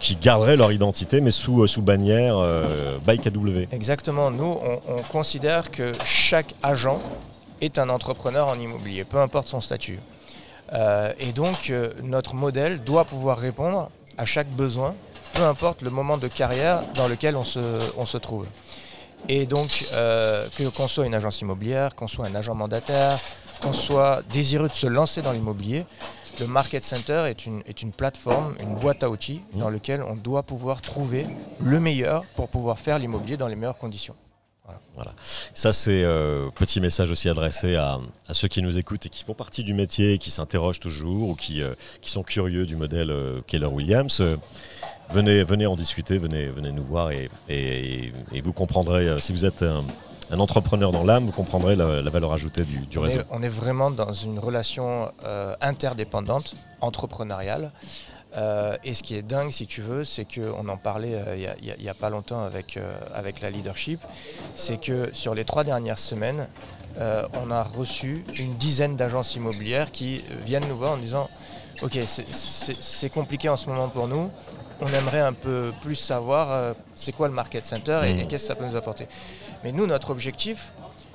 qui 0.00 0.16
garderaient 0.16 0.56
leur 0.56 0.70
identité, 0.70 1.20
mais 1.22 1.30
sous, 1.30 1.62
euh, 1.62 1.66
sous 1.66 1.80
bannière 1.82 2.36
by 3.06 3.18
KW. 3.18 3.66
Exactement. 3.72 4.30
Nous, 4.30 4.58
on, 4.62 4.80
on 4.98 5.02
considère 5.02 5.70
que 5.70 5.92
chaque 6.04 6.54
agent 6.62 7.00
est 7.62 7.78
un 7.78 7.88
entrepreneur 7.88 8.48
en 8.48 8.58
immobilier, 8.58 9.04
peu 9.04 9.18
importe 9.18 9.48
son 9.48 9.60
statut. 9.62 9.98
Euh, 10.74 11.10
et 11.18 11.32
donc, 11.32 11.70
euh, 11.70 11.88
notre 12.02 12.34
modèle 12.34 12.84
doit 12.84 13.06
pouvoir 13.06 13.38
répondre 13.38 13.90
à 14.18 14.24
chaque 14.24 14.48
besoin, 14.48 14.94
peu 15.32 15.44
importe 15.44 15.82
le 15.82 15.90
moment 15.90 16.18
de 16.18 16.28
carrière 16.28 16.82
dans 16.94 17.08
lequel 17.08 17.36
on 17.36 17.44
se, 17.44 17.60
on 17.96 18.04
se 18.04 18.18
trouve. 18.18 18.46
Et 19.28 19.46
donc, 19.46 19.86
euh, 19.92 20.46
que 20.56 20.68
qu'on 20.68 20.88
soit 20.88 21.06
une 21.06 21.14
agence 21.14 21.40
immobilière, 21.40 21.94
qu'on 21.94 22.08
soit 22.08 22.26
un 22.26 22.34
agent 22.34 22.54
mandataire, 22.54 23.18
qu'on 23.60 23.72
soit 23.72 24.22
désireux 24.32 24.68
de 24.68 24.74
se 24.74 24.86
lancer 24.86 25.22
dans 25.22 25.32
l'immobilier, 25.32 25.86
le 26.40 26.46
Market 26.46 26.84
Center 26.84 27.24
est 27.28 27.46
une, 27.46 27.62
est 27.66 27.82
une 27.82 27.90
plateforme, 27.92 28.54
une 28.60 28.76
boîte 28.76 29.02
à 29.02 29.10
outils 29.10 29.42
dans 29.54 29.70
laquelle 29.70 30.02
on 30.04 30.14
doit 30.14 30.44
pouvoir 30.44 30.80
trouver 30.80 31.26
le 31.60 31.80
meilleur 31.80 32.24
pour 32.36 32.48
pouvoir 32.48 32.78
faire 32.78 32.98
l'immobilier 32.98 33.36
dans 33.36 33.48
les 33.48 33.56
meilleures 33.56 33.78
conditions. 33.78 34.14
Voilà. 34.94 35.12
Ça, 35.54 35.72
c'est 35.72 36.02
euh, 36.02 36.48
petit 36.54 36.80
message 36.80 37.10
aussi 37.10 37.28
adressé 37.28 37.76
à, 37.76 37.98
à 38.28 38.34
ceux 38.34 38.48
qui 38.48 38.62
nous 38.62 38.78
écoutent 38.78 39.06
et 39.06 39.08
qui 39.08 39.22
font 39.24 39.34
partie 39.34 39.62
du 39.62 39.72
métier, 39.74 40.18
qui 40.18 40.30
s'interrogent 40.30 40.80
toujours 40.80 41.28
ou 41.30 41.34
qui, 41.36 41.62
euh, 41.62 41.74
qui 42.02 42.10
sont 42.10 42.22
curieux 42.24 42.66
du 42.66 42.74
modèle 42.76 43.10
euh, 43.10 43.40
Keller-Williams. 43.46 44.18
Euh, 44.20 44.36
venez, 45.10 45.44
venez 45.44 45.66
en 45.66 45.76
discuter, 45.76 46.18
venez, 46.18 46.46
venez 46.48 46.72
nous 46.72 46.82
voir 46.82 47.10
et, 47.12 47.30
et- 47.48 48.12
et 48.32 48.40
vous 48.40 48.52
comprendrez, 48.52 49.20
si 49.20 49.32
vous 49.32 49.44
êtes 49.44 49.62
un, 49.62 49.84
un 50.30 50.40
entrepreneur 50.40 50.90
dans 50.90 51.04
l'âme, 51.04 51.26
vous 51.26 51.32
comprendrez 51.32 51.76
la, 51.76 52.02
la 52.02 52.10
valeur 52.10 52.32
ajoutée 52.32 52.64
du, 52.64 52.80
du 52.80 52.98
On 52.98 53.02
réseau. 53.02 53.20
est, 53.20 53.26
on 53.30 53.42
est 53.42 53.48
vraiment 53.48 53.90
dans 53.92 54.12
une 54.12 54.38
relation 54.38 55.10
interdépendante, 55.60 56.54
entrepreneuriale. 56.80 57.70
Euh, 58.36 58.76
et 58.84 58.92
ce 58.94 59.02
qui 59.02 59.16
est 59.16 59.22
dingue, 59.22 59.50
si 59.50 59.66
tu 59.66 59.80
veux, 59.80 60.04
c'est 60.04 60.26
qu'on 60.26 60.68
en 60.68 60.76
parlait 60.76 61.14
euh, 61.14 61.36
il 61.58 61.82
y 61.82 61.88
a- 61.88 61.94
pas 61.94 62.10
longtemps 62.10 62.44
avec, 62.44 62.76
euh, 62.76 62.98
avec 63.14 63.40
la 63.40 63.48
leadership, 63.50 64.00
c'est 64.54 64.78
que 64.80 65.08
sur 65.12 65.34
les 65.34 65.44
trois 65.44 65.64
dernières 65.64 65.98
semaines, 65.98 66.48
on 67.32 67.50
a 67.52 67.62
reçu 67.62 68.24
une 68.38 68.54
dizaine 68.56 68.96
d'agences 68.96 69.36
immobilières 69.36 69.92
qui 69.92 70.22
viennent 70.44 70.66
nous 70.68 70.76
voir 70.76 70.92
en 70.92 70.96
disant 70.96 71.28
Ok, 71.82 71.96
c'est- 72.06 73.08
compliqué 73.08 73.48
en 73.48 73.56
ce 73.56 73.68
moment 73.68 73.88
pour 73.88 74.08
nous, 74.08 74.28
on 74.80 74.88
aimerait 74.92 75.20
un 75.20 75.32
peu 75.32 75.72
plus 75.80 75.94
savoir 75.94 76.74
c'est 76.96 77.12
quoi 77.12 77.28
le 77.28 77.34
market 77.34 77.64
center 77.64 78.00
et, 78.04 78.14
Mm. 78.14 78.18
et 78.18 78.26
qu'est-ce 78.26 78.42
que 78.44 78.48
ça 78.48 78.54
peut 78.56 78.66
nous 78.66 78.74
apporter. 78.76 79.06
Mais 79.62 79.70
nous, 79.70 79.86
notre 79.86 80.10
objectif, 80.10 80.72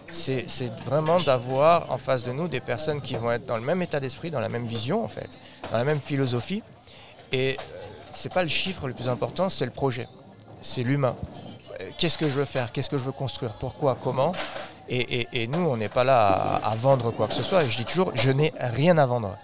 c'est 0.10 0.46
vraiment 0.86 1.20
d'avoir 1.20 1.92
en 1.92 1.98
face 1.98 2.24
de 2.24 2.32
nous 2.32 2.48
des 2.48 2.62
personnes 2.62 3.02
qui 3.02 3.16
vont 3.16 3.32
être 3.32 3.46
dans 3.46 3.58
le 3.58 3.64
même 3.64 3.82
état 3.82 4.00
d'esprit, 4.00 4.32
dans 4.32 4.40
la 4.40 4.50
même 4.50 4.66
vision 4.66 5.04
en 5.04 5.08
fait, 5.10 5.30
dans 5.70 5.78
la 5.78 5.84
même 5.84 6.00
philosophie. 6.00 6.64
Et 7.34 7.58
euh, 7.60 7.64
c'est 8.14 8.32
pas 8.32 8.44
le 8.44 8.48
chiffre 8.48 8.88
le 8.88 8.94
plus 8.94 9.10
important, 9.10 9.50
c'est 9.50 9.66
le 9.66 9.72
projet, 9.72 10.08
c'est 10.62 10.84
l'humain. 10.84 11.16
Euh, 11.82 11.90
Qu'est-ce 11.98 12.18
que 12.18 12.30
je 12.30 12.34
veux 12.34 12.46
faire? 12.46 12.72
Qu'est-ce 12.72 12.90
que 12.90 12.98
je 12.98 13.04
veux 13.04 13.12
construire? 13.12 13.56
Pourquoi? 13.56 13.98
Comment? 14.02 14.34
Et, 14.88 15.48
nous, 15.48 15.60
on 15.60 15.78
n'est 15.78 15.90
pas 15.90 16.04
là 16.04 16.60
à, 16.64 16.76
vendre 16.76 17.12
quoi 17.12 17.28
que 17.28 17.34
ce 17.34 17.42
soit. 17.42 17.64
Et 17.64 17.70
je 17.70 17.78
dis 17.78 17.86
toujours, 17.86 18.12
je 18.16 18.30
n'ai 18.30 18.54
rien 18.60 18.98
à 19.00 19.06
vendre. 19.06 19.36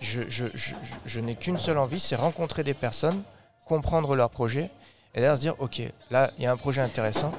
Je, 0.00 1.20
n'ai 1.20 1.34
qu'une 1.34 1.58
seule 1.58 1.76
envie, 1.76 2.00
c'est 2.00 2.16
rencontrer 2.16 2.62
des 2.62 2.72
personnes, 2.72 3.22
comprendre 3.66 4.14
leur 4.14 4.30
projet 4.30 4.70
et 5.14 5.20
d'ailleurs 5.20 5.36
se 5.36 5.40
dire, 5.40 5.54
ok, 5.58 5.82
là, 6.10 6.30
il 6.38 6.44
y 6.44 6.46
a 6.46 6.52
un 6.52 6.56
projet 6.56 6.80
intéressant. 6.80 7.32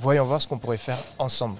Voyons 0.00 0.24
voir 0.24 0.42
ce 0.42 0.48
qu'on 0.48 0.58
pourrait 0.58 0.78
faire 0.78 0.98
ensemble. 1.18 1.58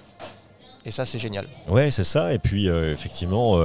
Et 0.83 0.91
ça, 0.91 1.05
c'est 1.05 1.19
génial. 1.19 1.47
Ouais, 1.67 1.91
c'est 1.91 2.03
ça. 2.03 2.33
Et 2.33 2.39
puis, 2.39 2.67
euh, 2.67 2.91
effectivement, 2.91 3.57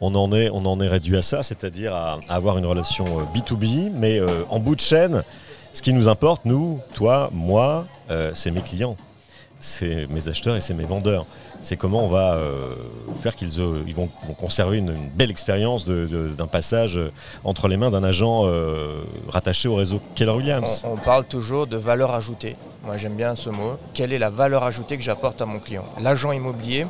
on 0.00 0.14
en 0.14 0.32
est, 0.32 0.50
on 0.50 0.64
en 0.64 0.76
réduit 0.76 1.16
à 1.16 1.22
ça, 1.22 1.42
c'est-à-dire 1.42 1.94
à, 1.94 2.18
avoir 2.28 2.58
une 2.58 2.66
relation 2.66 3.04
euh, 3.20 3.38
B2B, 3.38 3.90
mais 3.94 4.18
euh, 4.18 4.42
en 4.50 4.60
bout 4.60 4.74
de 4.74 4.80
chaîne, 4.80 5.24
ce 5.72 5.82
qui 5.82 5.92
nous 5.92 6.08
importe, 6.08 6.44
nous, 6.44 6.80
toi, 6.94 7.30
moi, 7.32 7.86
euh, 8.10 8.30
c'est 8.34 8.50
mes 8.50 8.62
clients, 8.62 8.96
c'est 9.60 10.06
mes 10.08 10.28
acheteurs 10.28 10.56
et 10.56 10.60
c'est 10.60 10.74
mes 10.74 10.84
vendeurs. 10.84 11.26
C'est 11.62 11.76
comment 11.76 12.04
on 12.04 12.08
va 12.08 12.34
euh, 12.34 12.74
faire 13.16 13.34
qu'ils 13.34 13.60
euh, 13.60 13.82
ils 13.86 13.94
vont, 13.94 14.08
conserver 14.38 14.78
une, 14.78 14.94
belle 15.16 15.30
expérience 15.30 15.86
d'un 15.86 16.46
passage 16.46 16.96
euh, 16.96 17.10
entre 17.42 17.66
les 17.66 17.76
mains 17.76 17.90
d'un 17.90 18.04
agent 18.04 18.46
euh, 18.46 19.02
rattaché 19.28 19.68
au 19.68 19.74
réseau 19.74 20.00
Keller 20.14 20.32
Williams. 20.32 20.84
On 20.84 20.96
parle 20.96 21.24
toujours 21.24 21.66
de 21.66 21.76
valeur 21.76 22.14
ajoutée. 22.14 22.56
Moi, 22.84 22.96
j'aime 22.96 23.16
bien 23.16 23.34
ce 23.34 23.50
mot. 23.50 23.76
Quelle 23.92 24.12
est 24.12 24.18
la 24.18 24.30
valeur 24.30 24.62
ajoutée 24.62 24.96
que 24.96 25.02
j'apporte 25.02 25.42
à 25.42 25.46
mon 25.46 25.58
client? 25.58 25.84
L'agent 26.00 26.30
immobilier 26.30 26.86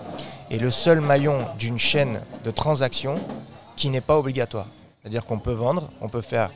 est 0.51 0.59
le 0.59 0.71
seul 0.71 1.01
maillon 1.01 1.47
d'une 1.59 1.79
chaîne 1.79 2.21
de 2.45 2.51
transactions 2.51 3.21
qui 3.77 3.91
n'est 3.91 4.01
pas 4.01 4.19
obligatoire. 4.19 4.67
C'est-à-dire 5.03 5.25
qu'on 5.25 5.39
peut 5.39 5.53
vendre, 5.53 5.91
on 6.01 6.09
peut 6.09 6.21
faire 6.21 6.51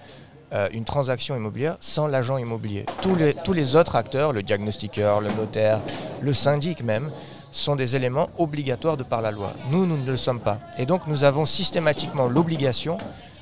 euh, 0.52 0.68
une 0.72 0.84
transaction 0.84 1.36
immobilière 1.36 1.76
sans 1.80 2.06
l'agent 2.06 2.36
immobilier. 2.36 2.84
Tous 3.00 3.14
les, 3.14 3.34
tous 3.34 3.52
les 3.52 3.76
autres 3.76 3.96
acteurs, 3.96 4.32
le 4.32 4.42
diagnostiqueur, 4.42 5.20
le 5.20 5.30
notaire, 5.30 5.80
le 6.20 6.32
syndic 6.32 6.82
même, 6.82 7.10
sont 7.52 7.76
des 7.76 7.96
éléments 7.96 8.30
obligatoires 8.38 8.96
de 8.96 9.02
par 9.02 9.22
la 9.22 9.30
loi. 9.30 9.52
Nous, 9.70 9.86
nous 9.86 9.96
ne 9.96 10.10
le 10.10 10.16
sommes 10.16 10.40
pas. 10.40 10.58
Et 10.78 10.86
donc, 10.86 11.06
nous 11.06 11.24
avons 11.24 11.46
systématiquement 11.46 12.26
l'obligation 12.26 12.98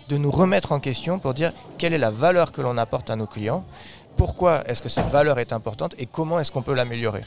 de 0.09 0.16
nous 0.16 0.30
remettre 0.30 0.73
en 0.73 0.80
question 0.80 1.19
pour 1.21 1.35
dire 1.35 1.52
quelle 1.78 1.92
est 1.92 1.99
la 1.99 2.11
valeur 2.11 2.52
que 2.52 2.61
l'on 2.61 2.76
apporte 2.76 3.11
à 3.11 3.16
nos 3.16 3.26
clients, 3.26 3.64
pourquoi 4.16 4.62
est-ce 4.69 4.83
que 4.83 4.88
cette 4.88 5.09
valeur 5.09 5.38
est 5.38 5.52
importante 5.52 5.95
et 5.99 6.07
comment 6.07 6.40
est-ce 6.40 6.50
qu'on 6.52 6.62
peut 6.62 6.75
l'améliorer. 6.75 7.23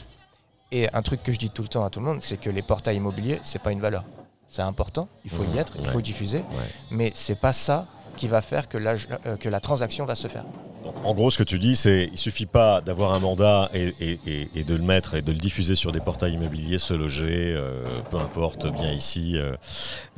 Et 0.74 0.88
un 0.92 1.02
truc 1.02 1.22
que 1.22 1.30
je 1.32 1.38
dis 1.38 1.50
tout 1.50 1.62
le 1.62 1.68
temps 1.68 1.84
à 1.84 1.90
tout 1.90 2.00
le 2.00 2.06
monde, 2.06 2.18
c'est 2.20 2.36
que 2.36 2.50
les 2.50 2.62
portails 2.62 2.96
immobiliers, 2.96 3.38
c'est 3.44 3.60
pas 3.60 3.70
une 3.70 3.80
valeur. 3.80 4.04
C'est 4.48 4.62
important, 4.62 5.08
il 5.24 5.30
faut 5.30 5.44
y 5.44 5.46
Mmh, 5.54 5.58
être, 5.58 5.72
il 5.80 5.88
faut 5.88 6.00
diffuser, 6.00 6.42
mais 6.90 7.12
c'est 7.14 7.36
pas 7.40 7.52
ça 7.52 7.86
qui 8.16 8.26
va 8.28 8.40
faire 8.40 8.68
que 8.68 8.76
la, 8.78 8.94
euh, 9.26 9.36
que 9.36 9.48
la 9.48 9.60
transaction 9.60 10.04
va 10.04 10.14
se 10.16 10.28
faire. 10.28 10.44
Donc, 10.84 10.94
en 11.04 11.14
gros, 11.14 11.30
ce 11.30 11.38
que 11.38 11.44
tu 11.44 11.58
dis, 11.58 11.76
c'est 11.76 12.08
il 12.12 12.18
suffit 12.18 12.46
pas 12.46 12.80
d'avoir 12.80 13.12
un 13.14 13.20
mandat 13.20 13.70
et, 13.72 13.94
et- 14.00 14.18
et- 14.26 14.48
et 14.60 14.64
de 14.64 14.74
le 14.74 14.82
mettre 14.82 15.14
et 15.14 15.22
de 15.22 15.32
le 15.32 15.38
diffuser 15.38 15.76
sur 15.76 15.92
des 15.92 16.00
portails 16.00 16.34
immobiliers, 16.34 16.78
se 16.78 16.92
loger, 16.94 17.54
euh, 17.56 18.02
peu 18.10 18.18
importe, 18.18 18.66
bien 18.66 18.92
ici, 18.92 19.36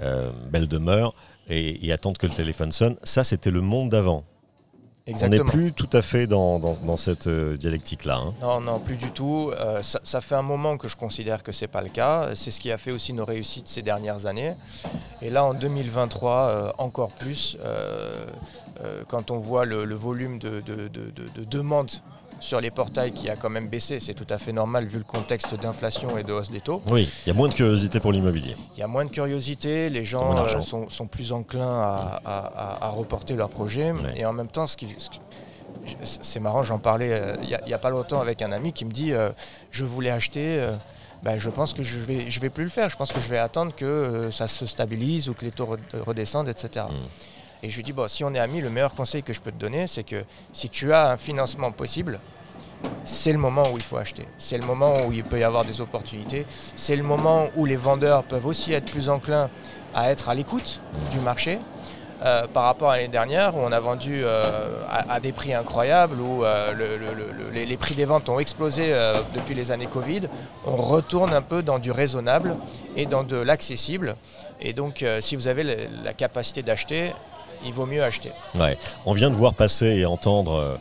euh, 0.01 0.33
belle 0.51 0.69
demeure, 0.69 1.15
et 1.49 1.93
attendre 1.93 2.19
que 2.19 2.27
le 2.27 2.33
téléphone 2.33 2.73
sonne. 2.73 2.97
Ça, 3.05 3.23
c'était 3.25 3.53
le 3.53 3.61
monde 3.61 3.91
d'avant. 3.91 4.25
On 5.25 5.29
n'est 5.29 5.39
plus 5.53 5.73
tout 5.73 5.89
à 5.93 6.03
fait 6.03 6.27
dans, 6.27 6.59
dans- 6.59 6.75
dans 6.85 6.97
cette 6.97 7.29
euh, 7.29 7.55
dialectique-là. 7.57 8.17
hein. 8.17 8.35
Non, 8.41 8.61
non, 8.61 8.81
plus 8.81 8.97
du 8.97 9.11
tout. 9.13 9.53
Euh, 9.55 9.81
ça, 9.83 10.01
ça 10.03 10.21
fait 10.21 10.35
un 10.35 10.43
moment 10.43 10.77
que 10.77 10.89
je 10.89 10.97
considère 10.97 11.45
que 11.45 11.53
c'est 11.53 11.69
pas 11.69 11.83
le 11.83 11.91
cas. 11.91 12.31
C'est 12.35 12.51
ce 12.51 12.59
qui 12.61 12.73
a 12.73 12.79
fait 12.79 12.91
aussi 12.91 13.13
nos 13.13 13.25
réussites 13.25 13.69
ces 13.69 13.83
dernières 13.83 14.27
années. 14.27 14.55
Et 15.23 15.31
là, 15.31 15.45
en 15.45 15.55
2023, 15.55 16.33
euh, 16.49 16.73
encore 16.79 17.13
plus, 17.13 17.57
euh, 17.65 18.27
quand 19.09 19.31
on 19.31 19.39
voit 19.39 19.65
le, 19.65 19.85
le 19.85 19.95
volume 19.95 20.39
de- 20.39 20.61
de- 20.61 20.89
de 20.89 21.45
demandes 21.45 21.91
sur 22.41 22.61
les 22.61 22.71
portails 22.71 23.13
qui 23.13 23.29
a 23.31 23.37
quand 23.37 23.49
même 23.51 23.69
baissé, 23.69 23.99
c'est 24.01 24.15
tout 24.15 24.27
à 24.31 24.39
fait 24.39 24.53
normal 24.53 24.87
vu 24.87 24.99
le 24.99 25.05
contexte 25.05 25.55
d'inflation 25.55 26.19
et 26.19 26.23
de 26.23 26.33
hausse 26.33 26.51
des 26.51 26.61
taux. 26.61 26.83
Oui, 26.91 27.09
il 27.25 27.29
y 27.29 27.33
a 27.33 27.35
moins 27.35 27.49
de 27.49 27.55
curiosité 27.55 27.99
pour 28.01 28.13
l'immobilier. 28.13 28.55
Il 28.77 28.81
y 28.81 28.83
a 28.83 28.87
moins 28.87 29.05
de 29.05 29.11
curiosité, 29.11 29.89
les 29.91 30.05
gens 30.05 30.37
euh, 30.37 30.61
sont, 30.61 30.89
sont 30.89 31.07
plus 31.07 31.33
enclins 31.33 31.81
à, 31.81 32.21
à- 32.25 32.39
à- 32.47 32.87
à 32.87 32.89
reporter 32.91 33.35
leurs 33.37 33.49
projets. 33.51 33.93
Ouais. 33.93 34.01
Et 34.17 34.27
en 34.27 34.33
même 34.33 34.49
temps, 34.49 34.67
ce 34.67 34.77
qui, 34.77 34.95
ce 34.99 35.11
qui- 35.11 35.21
c'est 36.03 36.41
marrant, 36.41 36.63
j'en 36.63 36.79
parlais 36.79 37.11
euh, 37.13 37.35
il 37.43 37.59
n'y 37.67 37.73
a, 37.73 37.79
pas 37.79 37.91
longtemps 37.91 38.21
avec 38.21 38.43
un 38.43 38.51
ami 38.53 38.73
qui 38.73 38.85
me 38.85 38.91
dit 38.91 39.13
euh, 39.13 39.31
Je 39.71 39.85
voulais 39.85 40.11
acheter. 40.11 40.59
euh, 40.61 40.73
ben, 41.23 41.39
je 41.39 41.49
pense 41.49 41.73
que 41.73 41.83
je 41.83 41.99
vais, 41.99 42.29
je 42.31 42.41
vais 42.41 42.51
plus 42.51 42.65
le 42.65 42.71
faire. 42.71 42.91
Je 42.91 42.97
pense 42.97 43.11
que 43.13 43.21
je 43.21 43.29
vais 43.29 43.39
attendre 43.39 43.75
que 43.75 44.29
ça 44.31 44.47
se 44.47 44.67
stabilise 44.67 45.29
ou 45.29 45.35
que 45.35 45.45
les 45.45 45.51
taux 45.51 45.65
re- 45.77 46.01
redescendent, 46.07 46.49
etc. 46.49 46.87
Et 47.67 47.71
je 47.71 47.75
lui 47.79 47.83
dis 47.83 47.93
bon, 47.93 48.07
si 48.07 48.23
on 48.23 48.33
est 48.33 48.39
amis, 48.39 48.61
le 48.61 48.71
meilleur 48.71 48.95
conseil 48.95 49.25
que 49.25 49.33
je 49.33 49.41
peux 49.41 49.51
te 49.51 49.57
donner, 49.59 49.89
c'est 49.89 50.05
que 50.05 50.23
si 50.53 50.69
tu 50.69 50.93
as 50.93 51.11
un 51.11 51.17
financement 51.17 51.73
possible, 51.73 52.21
c'est 53.05 53.33
le 53.33 53.39
moment 53.39 53.65
où 53.73 53.77
il 53.77 53.83
faut 53.83 53.97
acheter. 53.97 54.23
C'est 54.39 54.57
le 54.57 54.65
moment 54.65 54.93
où 55.05 55.13
il 55.13 55.25
peut 55.25 55.41
y 55.41 55.43
avoir 55.43 55.65
des 55.65 55.81
opportunités. 55.81 56.47
C'est 56.77 56.95
le 56.95 57.03
moment 57.03 57.47
où 57.57 57.65
les 57.65 57.75
vendeurs 57.75 58.23
peuvent 58.23 58.47
aussi 58.47 58.73
être 58.73 58.85
plus 58.89 59.09
enclins 59.09 59.51
à 59.97 60.11
être 60.13 60.29
à 60.29 60.35
l'écoute 60.35 60.81
du 61.11 61.19
marché. 61.19 61.59
euh, 62.25 62.47
par 62.47 62.65
rapport 62.65 62.91
à 62.93 62.97
l'année 62.97 63.09
dernière 63.09 63.55
où 63.57 63.61
on 63.61 63.71
a 63.73 63.79
vendu 63.79 64.23
euh, 64.25 64.81
à, 64.89 65.21
des 65.21 65.33
prix 65.33 65.53
incroyables, 65.53 66.19
où 66.19 66.45
euh, 66.47 66.73
le- 66.73 66.97
le- 66.97 67.13
le- 67.15 67.65
les, 67.65 67.77
prix 67.77 67.95
des 67.95 68.07
ventes 68.07 68.31
ont 68.31 68.39
explosé 68.39 68.89
depuis 69.35 69.55
les 69.55 69.71
années 69.71 69.87
Covid, 69.87 70.23
on 70.65 70.77
retourne 70.77 71.35
un 71.35 71.43
peu 71.43 71.61
dans 71.63 71.79
du 71.79 71.91
raisonnable 71.91 72.57
et 72.97 73.05
dans 73.05 73.23
de 73.23 73.37
l'accessible. 73.37 74.17
Et 74.63 74.73
donc 74.73 75.05
si 75.21 75.37
vous 75.37 75.47
avez 75.47 75.63
la 76.03 76.15
capacité 76.15 76.63
d'acheter, 76.63 77.13
il 77.65 77.73
vaut 77.73 77.87
mieux 77.87 78.03
acheter. 78.03 78.33
On 79.05 79.13
vient 79.13 79.31
de 79.31 79.35
voir 79.35 79.55
passer 79.55 79.87
et 79.87 80.07
entendre 80.07 80.55
euh, 80.55 80.77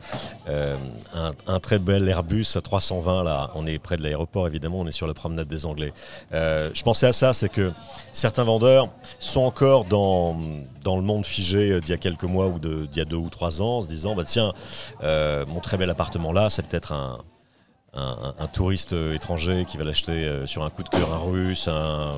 euh, 0.49 1.31
un, 1.47 1.59
très 1.59 1.79
bel 1.79 2.07
Airbus 2.07 2.45
à 2.55 2.61
320 2.61 3.23
là. 3.23 3.51
On 3.55 3.65
est 3.65 3.79
près 3.79 3.97
de 3.97 4.03
l'aéroport 4.03 4.47
évidemment, 4.47 4.79
on 4.79 4.87
est 4.87 4.91
sur 4.91 5.07
la 5.07 5.13
promenade 5.13 5.47
des 5.47 5.65
Anglais. 5.65 5.93
Euh, 6.33 6.69
je 6.73 6.83
pensais 6.83 7.07
à 7.07 7.13
ça, 7.13 7.33
c'est 7.33 7.49
que 7.49 7.71
certains 8.11 8.43
vendeurs 8.43 8.89
sont 9.19 9.41
encore 9.41 9.85
dans, 9.85 10.37
dans 10.83 10.97
le 10.97 11.03
monde 11.03 11.25
figé 11.25 11.79
d'il 11.79 11.89
y 11.89 11.93
a 11.93 11.97
quelques 11.97 12.23
mois 12.23 12.47
ou 12.47 12.59
d'il 12.59 12.95
y 12.95 13.01
a 13.01 13.05
deux 13.05 13.15
ou 13.15 13.29
trois 13.29 13.61
ans, 13.61 13.81
se 13.81 13.87
disant 13.87 14.15
bah 14.15 14.23
tiens, 14.25 14.53
mon 15.01 15.59
très 15.61 15.77
bel 15.77 15.89
appartement 15.89 16.31
là, 16.31 16.49
c'est 16.49 16.65
peut-être 16.65 16.91
un 16.91 17.19
un, 17.95 18.47
touriste 18.47 18.93
euh, 18.93 19.13
étranger 19.13 19.65
qui 19.67 19.77
va 19.77 19.83
l'acheter 19.83 20.11
euh, 20.11 20.45
sur 20.45 20.63
un 20.63 20.69
coup 20.69 20.83
de 20.83 20.89
cœur, 20.89 21.13
un 21.13 21.17
russe, 21.17 21.69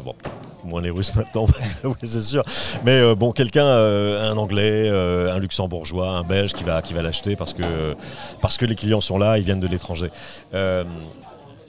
bon, 0.04 0.16
moins 0.64 0.82
les 0.82 0.90
Russes 0.90 1.14
maintenant, 1.16 1.48
c'est 2.04 2.22
sûr, 2.22 2.44
mais 2.84 3.00
euh, 3.00 3.16
bon 3.16 3.32
quelqu'un, 3.32 3.66
un 3.66 4.38
Anglais, 4.38 4.90
un 4.90 5.38
Luxembourgeois, 5.40 6.10
un 6.10 6.24
Belge 6.24 6.54
qui 6.54 6.64
va 6.64 6.82
qui 6.82 6.94
va 6.94 7.02
l'acheter 7.02 7.36
parce 7.36 7.54
que 7.54 7.96
parce 8.42 8.58
que 8.58 8.66
les 8.66 8.76
clients 8.76 9.02
sont 9.02 9.18
là, 9.18 9.38
ils 9.38 9.44
viennent 9.44 9.60
de 9.60 9.68
l'étranger. 9.68 10.12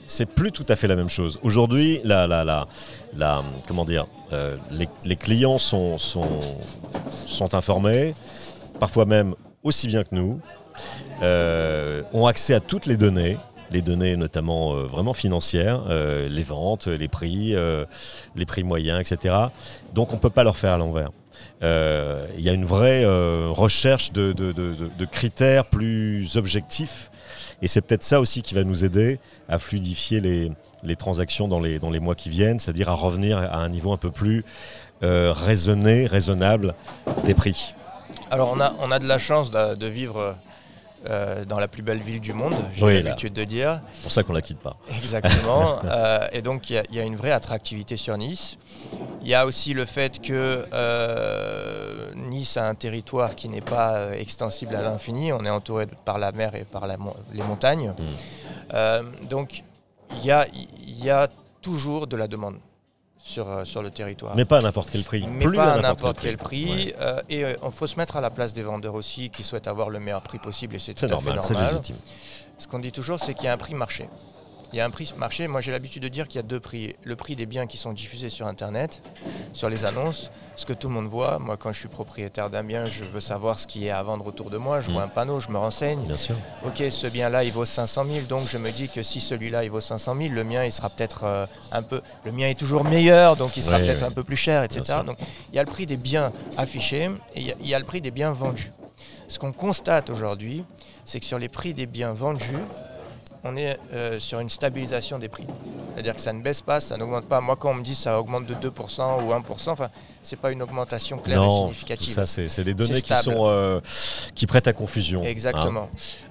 C'est 0.07 0.25
plus 0.25 0.51
tout 0.51 0.65
à 0.67 0.75
fait 0.75 0.87
la 0.87 0.95
même 0.95 1.07
chose. 1.07 1.39
Aujourd'hui, 1.43 2.01
la, 2.03 2.25
la, 2.25 2.43
la, 2.43 3.43
comment 3.67 3.85
dire, 3.85 4.07
les, 4.71 4.89
les 5.05 5.15
clients 5.15 5.59
sont, 5.59 5.99
sont, 5.99 6.39
sont 7.27 7.53
informés, 7.53 8.15
parfois 8.79 9.05
même 9.05 9.35
aussi 9.61 9.85
bien 9.85 10.03
que 10.03 10.15
nous, 10.15 10.41
ont 12.11 12.25
accès 12.25 12.55
à 12.55 12.59
toutes 12.59 12.87
les 12.87 12.97
données, 12.97 13.37
les 13.71 13.81
données 13.81 14.15
notamment 14.15 14.73
euh, 14.73 14.83
vraiment 14.83 15.13
financières, 15.13 15.83
euh, 15.89 16.27
les 16.27 16.43
ventes, 16.43 16.87
les 16.87 17.07
prix, 17.07 17.55
euh, 17.55 17.85
les 18.35 18.45
prix 18.45 18.63
moyens, 18.63 18.99
etc. 18.99 19.35
Donc 19.93 20.11
on 20.11 20.15
ne 20.15 20.19
peut 20.19 20.29
pas 20.29 20.43
leur 20.43 20.57
faire 20.57 20.73
à 20.73 20.77
l'envers. 20.77 21.09
Il 21.61 22.41
y 22.41 22.49
a 22.49 22.53
une 22.53 22.65
vraie 22.65 23.05
recherche 23.05 24.11
de, 24.11 25.05
critères 25.05 25.65
plus 25.65 26.35
objectifs 26.35 27.11
et 27.61 27.67
c'est 27.67 27.81
peut-être 27.81 28.03
ça 28.03 28.19
aussi 28.19 28.41
qui 28.41 28.55
va 28.55 28.63
nous 28.63 28.83
aider 28.83 29.19
à 29.47 29.57
fluidifier 29.57 30.19
les, 30.19 30.95
transactions 30.97 31.47
dans 31.47 31.61
les, 31.61 31.99
mois 31.99 32.15
qui 32.15 32.29
viennent, 32.29 32.59
c'est-à-dire 32.59 32.89
à 32.89 32.93
revenir 32.93 33.37
à 33.37 33.57
un 33.57 33.69
niveau 33.69 33.93
un 33.93 33.97
peu 33.97 34.11
plus 34.11 34.43
raisonné, 35.01 36.07
raisonnable 36.07 36.75
des 37.23 37.33
prix. 37.33 37.73
Alors 38.31 38.53
on 38.53 38.59
a, 38.59 38.73
on 38.79 38.91
a 38.91 38.99
de 38.99 39.07
la 39.07 39.17
chance 39.17 39.49
de 39.51 39.85
vivre 39.87 40.35
euh, 41.07 41.45
dans 41.45 41.59
la 41.59 41.67
plus 41.67 41.81
belle 41.81 41.99
ville 41.99 42.19
du 42.19 42.33
monde, 42.33 42.55
j'ai 42.73 42.85
Oui, 42.85 43.01
l'habitude 43.01 43.33
de 43.33 43.43
dire. 43.43 43.81
C'est 43.95 44.03
pour 44.03 44.11
ça 44.11 44.23
qu'on 44.23 44.33
ne 44.33 44.37
la 44.37 44.41
quitte 44.41 44.59
pas. 44.59 44.73
Exactement. 44.89 45.79
Euh, 45.85 46.27
et 46.33 46.41
donc 46.41 46.69
il 46.69 46.73
y 46.73 46.77
a- 46.77 46.83
il 46.89 46.95
y, 46.95 46.99
a 46.99 47.03
une 47.03 47.15
vraie 47.15 47.31
attractivité 47.31 47.97
sur 47.97 48.17
Nice. 48.17 48.57
Il 49.21 49.27
y 49.27 49.33
a 49.35 49.45
aussi 49.45 49.73
le 49.73 49.85
fait 49.85 50.21
que 50.21 50.65
euh, 50.73 52.11
Nice 52.15 52.57
a 52.57 52.67
un 52.67 52.75
territoire 52.75 53.35
qui 53.35 53.49
n'est 53.49 53.61
pas 53.61 54.15
extensible 54.17 54.75
à 54.75 54.81
l'infini. 54.81 55.31
On 55.33 55.43
est 55.45 55.49
entouré 55.49 55.85
de- 55.85 55.95
par 56.05 56.17
la 56.19 56.31
mer 56.31 56.55
et 56.55 56.65
par 56.65 56.87
la 56.87 56.97
les 57.33 57.43
montagnes. 57.43 57.89
Mm. 57.97 58.03
Euh, 58.73 59.03
donc 59.29 59.63
il 60.17 60.25
y 60.25 60.31
a, 60.31 60.45
il 60.53 61.03
y 61.03 61.09
a 61.09 61.27
toujours 61.61 62.07
de 62.07 62.15
la 62.17 62.27
demande 62.27 62.55
sur, 63.21 63.49
euh, 63.49 63.65
sur 63.65 63.83
le 63.83 63.91
territoire 63.91 64.35
Mais 64.35 64.45
pas 64.45 64.59
à 64.59 64.61
n'importe 64.61 64.89
quel 64.91 65.03
prix. 65.03 65.27
mais 65.27 65.39
Plus 65.39 65.55
pas 65.55 65.73
à 65.73 65.81
n'importe 65.81 66.19
quel 66.19 66.37
prix. 66.37 66.69
Ouais. 66.87 66.95
Euh, 66.99 67.21
et 67.29 67.41
il 67.41 67.71
faut 67.71 67.87
se 67.87 67.97
mettre 67.97 68.15
à 68.17 68.21
la 68.21 68.29
place 68.29 68.53
des 68.53 68.63
vendeurs 68.63 68.95
aussi 68.95 69.29
qui 69.29 69.43
souhaitent 69.43 69.67
avoir 69.67 69.89
le 69.89 69.99
meilleur 69.99 70.21
prix 70.21 70.39
possible 70.39 70.75
et 70.75 70.79
c'est 70.79 70.93
tout 70.93 71.05
à 71.05 71.19
fait 71.19 71.33
normal. 71.33 71.81
Ce 72.57 72.67
qu'on 72.67 72.79
dit 72.79 72.91
toujours, 72.91 73.19
c'est 73.19 73.33
qu'il 73.33 73.45
y 73.45 73.47
a 73.47 73.53
un 73.53 73.57
prix 73.57 73.73
marché. 73.73 74.09
Il 74.71 74.77
y 74.77 74.81
a 74.81 74.85
un 74.85 74.89
prix 74.91 75.11
marché. 75.17 75.47
Moi, 75.47 75.61
j'ai 75.61 75.71
l'habitude 75.71 76.03
de 76.03 76.09
dire 76.09 76.27
qu'il 76.27 76.37
y 76.37 76.43
a 76.43 76.47
deux 76.47 76.59
prix. 76.59 76.95
Le 77.03 77.15
prix 77.15 77.35
des 77.35 77.47
biens 77.47 77.65
qui 77.65 77.77
sont 77.77 77.91
diffusés 77.91 78.29
sur 78.29 78.45
Internet, 78.45 79.01
sur 79.51 79.67
les 79.67 79.83
annonces, 79.83 80.29
ce 80.55 80.65
que 80.65 80.73
tout 80.73 80.87
le 80.89 80.93
monde 80.93 81.07
voit. 81.07 81.39
Moi, 81.39 81.57
quand 81.57 81.71
je 81.71 81.79
suis 81.79 81.87
propriétaire 81.87 82.51
d'un 82.51 82.63
bien, 82.63 82.85
je 82.85 83.03
veux 83.03 83.19
savoir 83.19 83.57
ce 83.57 83.65
qui 83.65 83.87
est 83.87 83.91
à 83.91 84.03
vendre 84.03 84.27
autour 84.27 84.51
de 84.51 84.57
moi. 84.57 84.79
Je 84.79 84.89
Mm. 84.89 84.93
vois 84.93 85.01
un 85.03 85.07
panneau, 85.07 85.39
je 85.39 85.49
me 85.49 85.57
renseigne. 85.57 86.01
Bien 86.05 86.17
sûr. 86.17 86.35
Ok, 86.65 86.83
ce 86.91 87.07
bien-là, 87.07 87.43
il 87.43 87.51
vaut 87.51 87.65
500 87.65 88.03
000, 88.05 88.25
donc 88.27 88.47
je 88.47 88.59
me 88.59 88.69
dis 88.69 88.89
que 88.89 89.01
si 89.01 89.19
celui-là, 89.19 89.63
il 89.63 89.71
vaut 89.71 89.81
500 89.81 90.15
000, 90.15 90.33
le 90.35 90.43
mien, 90.43 90.63
il 90.63 90.71
sera 90.71 90.89
peut-être 90.89 91.23
euh, 91.23 91.45
un 91.71 91.81
peu... 91.81 92.01
Le 92.23 92.31
mien 92.31 92.47
est 92.47 92.57
toujours 92.59 92.83
meilleur, 92.83 93.37
donc 93.37 93.57
il 93.57 93.63
sera 93.63 93.77
Ouais, 93.77 93.85
peut-être 93.85 94.01
ouais. 94.01 94.07
un 94.07 94.11
peu 94.11 94.23
plus 94.23 94.35
cher, 94.37 94.63
etc. 94.63 94.99
Donc 95.05 95.17
il 95.51 95.55
y 95.55 95.59
a 95.59 95.63
le 95.63 95.69
prix 95.71 95.87
des 95.87 95.97
biens 95.97 96.31
affichés 96.57 97.09
et 97.33 97.39
il 97.39 97.47
y 97.47 97.51
a- 97.51 97.55
il 97.59 97.67
y, 97.67 97.73
a 97.73 97.79
le 97.79 97.85
prix 97.85 98.01
des 98.01 98.11
biens 98.11 98.31
vendus. 98.33 98.71
Ce 99.27 99.39
qu'on 99.39 99.51
constate 99.51 100.09
aujourd'hui, 100.11 100.63
c'est 101.05 101.19
que 101.19 101.25
sur 101.25 101.39
les 101.39 101.49
prix 101.49 101.73
des 101.73 101.85
biens 101.87 102.13
vendus, 102.13 102.45
on 103.43 103.55
est 103.55 103.79
euh, 103.93 104.19
sur 104.19 104.39
une 104.39 104.49
stabilisation 104.49 105.17
des 105.19 105.29
prix. 105.29 105.45
C'est-à-dire 105.93 106.15
que 106.15 106.21
ça 106.21 106.33
ne 106.33 106.41
baisse 106.41 106.61
pas, 106.61 106.79
ça 106.79 106.97
n'augmente 106.97 107.25
pas. 107.25 107.41
Moi, 107.41 107.55
quand 107.55 107.71
on 107.71 107.75
me 107.75 107.83
dit 107.83 107.95
ça 107.95 108.19
augmente 108.19 108.45
de 108.45 108.53
2% 108.53 109.23
ou 109.23 109.31
1%, 109.33 109.69
enfin, 109.69 109.89
c'est 110.23 110.39
pas 110.39 110.51
une 110.51 110.61
augmentation 110.61 111.17
claire 111.17 111.37
et 111.37 111.45
Non, 111.45 111.47
tout 111.47 111.73
significative. 111.73 112.13
ça, 112.13 112.25
c'est 112.25 112.63
des 112.63 112.73
données 112.73 113.01
qui 113.01 113.15
sont 113.15 113.47
euh, 113.47 113.81
qui 114.35 114.45
prêtent 114.47 114.67
à 114.67 114.73
confusion. 114.73 115.23
Exactement. 115.23 115.89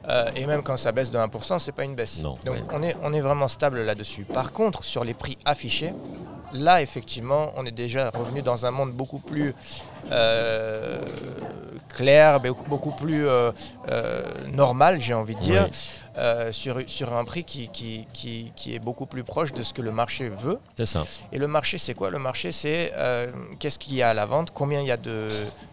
Euh, 0.08 0.26
et 0.36 0.46
même 0.46 0.62
quand 0.62 0.76
ça 0.76 0.92
baisse 0.92 1.10
de 1.10 1.18
1%, 1.18 1.58
c'est 1.58 1.72
pas 1.72 1.84
une 1.84 1.94
baisse. 1.94 2.20
Non. 2.22 2.38
Donc 2.44 2.54
Ouais. 2.56 2.62
on, 2.72 2.82
est, 2.82 2.96
on 3.02 3.12
est 3.12 3.20
vraiment 3.20 3.48
stable 3.48 3.82
là-dessus. 3.82 4.24
Par 4.24 4.52
contre, 4.52 4.84
sur 4.84 5.04
les 5.04 5.14
prix 5.14 5.36
affichés, 5.44 5.92
là 6.52 6.80
effectivement, 6.80 7.52
on 7.56 7.66
est 7.66 7.70
déjà 7.70 8.10
revenu 8.10 8.40
dans 8.42 8.64
un 8.64 8.70
monde 8.70 8.92
beaucoup 8.92 9.18
plus 9.18 9.54
euh, 10.10 11.04
clair, 11.88 12.40
beaucoup 12.40 12.64
beaucoup 12.68 12.92
plus 12.92 13.26
euh, 13.26 13.50
euh, 13.90 14.22
normal, 14.52 15.00
j'ai 15.00 15.14
envie 15.14 15.34
de 15.34 15.40
dire, 15.40 15.64
Oui. 15.70 15.76
Euh, 16.18 16.52
sur, 16.52 16.78
sur 16.86 17.12
un 17.14 17.24
prix 17.24 17.44
qui, 17.44 17.68
qui, 17.68 18.06
qui- 18.12 18.52
qui 18.56 18.74
est 18.74 18.78
beaucoup 18.78 19.06
plus 19.06 19.24
proche 19.24 19.54
de 19.54 19.62
ce 19.62 19.72
que 19.72 19.80
le 19.82 19.92
marché 19.92 20.28
veut. 20.28 20.58
C'est 20.76 20.84
ça. 20.86 21.04
Et 21.32 21.38
le 21.38 21.46
marché, 21.46 21.78
c'est 21.78 21.94
quoi? 21.94 22.10
Le 22.10 22.18
marché, 22.18 22.52
c'est 22.52 22.92
euh, 22.96 23.30
qu'est-ce 23.58 23.78
qu'il 23.78 23.94
y 23.94 24.02
a 24.02 24.10
à 24.10 24.14
la 24.14 24.26
vente, 24.26 24.50
combien 24.52 24.80
il 24.80 24.86
y 24.86 24.90
a 24.90 24.96
de, 24.96 25.28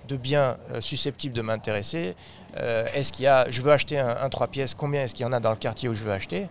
de 0.07 0.15
biens 0.15 0.55
euh, 0.71 0.79
susceptibles 0.81 1.35
de 1.35 1.41
m'intéresser, 1.41 2.15
est-ce 2.93 3.11
qu'il 3.11 3.25
y 3.25 3.27
a, 3.27 3.49
je 3.49 3.61
veux 3.61 3.71
acheter 3.73 3.99
un, 3.99 4.15
un 4.21 4.29
3 4.29 4.47
pièces, 4.47 4.75
combien 4.75 5.03
est-ce 5.03 5.13
qu'il 5.13 5.25
y 5.25 5.27
en 5.27 5.33
a 5.33 5.41
dans 5.41 5.49
le 5.51 5.57
quartier 5.57 5.89
où 5.89 5.93
je 5.93 6.05
veux 6.05 6.11
acheter? 6.13 6.47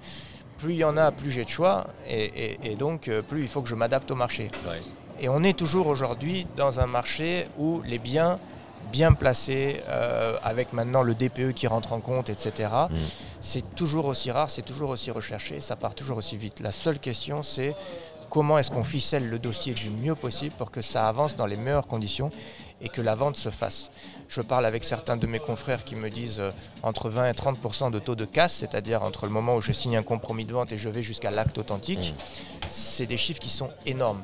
Plus 0.59 0.75
il 0.75 0.79
y 0.79 0.85
en 0.85 0.99
a, 0.99 1.11
plus 1.13 1.31
j'ai 1.31 1.45
de 1.45 1.49
choix, 1.49 1.87
et, 2.07 2.25
et- 2.25 2.73
et 2.73 2.77
donc 2.77 3.11
plus 3.29 3.41
il 3.43 3.49
faut 3.49 3.63
que 3.63 3.69
je 3.71 3.75
m'adapte 3.75 4.11
au 4.11 4.15
marché. 4.15 4.51
Ouais. 4.69 4.83
Et 5.21 5.29
on 5.31 5.43
est 5.43 5.57
toujours 5.57 5.87
aujourd'hui 5.87 6.47
dans 6.57 6.81
un 6.81 6.87
marché 6.87 7.47
où 7.59 7.81
les 7.87 7.99
biens 7.99 8.39
bien 8.95 9.13
placés, 9.13 9.81
euh, 9.89 10.37
avec 10.45 10.73
maintenant 10.73 11.03
le 11.03 11.15
DPE 11.17 11.53
qui 11.53 11.67
rentre 11.67 11.93
en 11.93 12.01
compte, 12.01 12.29
etc., 12.29 12.69
Mm. 12.91 12.95
c'est 13.41 13.75
toujours 13.75 14.07
aussi 14.07 14.31
rare, 14.31 14.49
c'est 14.51 14.63
toujours 14.63 14.91
aussi 14.91 15.11
recherché, 15.11 15.61
ça 15.61 15.75
part 15.75 15.95
toujours 15.97 16.17
aussi 16.19 16.37
vite. 16.37 16.61
La 16.61 16.71
seule 16.71 17.01
question, 17.01 17.43
c'est 17.43 17.75
comment 18.31 18.57
est-ce 18.57 18.71
qu'on 18.71 18.85
ficelle 18.85 19.29
le 19.29 19.41
dossier 19.41 19.75
du 19.75 19.91
mieux 19.91 20.15
possible 20.15 20.55
pour 20.57 20.71
que 20.71 20.81
ça 20.81 21.09
avance 21.09 21.35
dans 21.35 21.47
les 21.47 21.57
meilleures 21.57 21.89
conditions 21.89 22.31
et 22.85 22.89
que 22.89 23.01
la 23.03 23.15
vente 23.15 23.37
se 23.37 23.49
fasse. 23.51 23.91
Je 24.29 24.41
parle 24.41 24.67
avec 24.67 24.85
certains 24.85 25.17
de 25.17 25.27
mes 25.27 25.39
confrères 25.39 25.85
qui 25.85 25.97
me 25.97 26.09
disent 26.11 26.41
euh, 26.41 26.51
entre 26.83 27.09
20 27.11 27.29
et 27.29 27.33
30% 27.33 27.91
de 27.91 27.99
taux 27.99 28.15
de 28.15 28.25
casse, 28.25 28.53
c'est-à-dire 28.55 29.03
entre 29.03 29.27
le 29.27 29.33
moment 29.33 29.57
où 29.57 29.61
je 29.61 29.73
signe 29.73 29.97
un 29.97 30.03
compromis 30.03 30.45
de 30.45 30.53
vente 30.53 30.73
et 30.73 30.79
je 30.79 30.89
vais 30.89 31.03
jusqu'à 31.03 31.31
l'acte 31.31 31.59
authentique. 31.59 32.15
C'est 32.69 33.07
des 33.07 33.17
chiffres 33.17 33.41
qui 33.41 33.51
sont 33.51 33.71
énormes. 33.87 34.23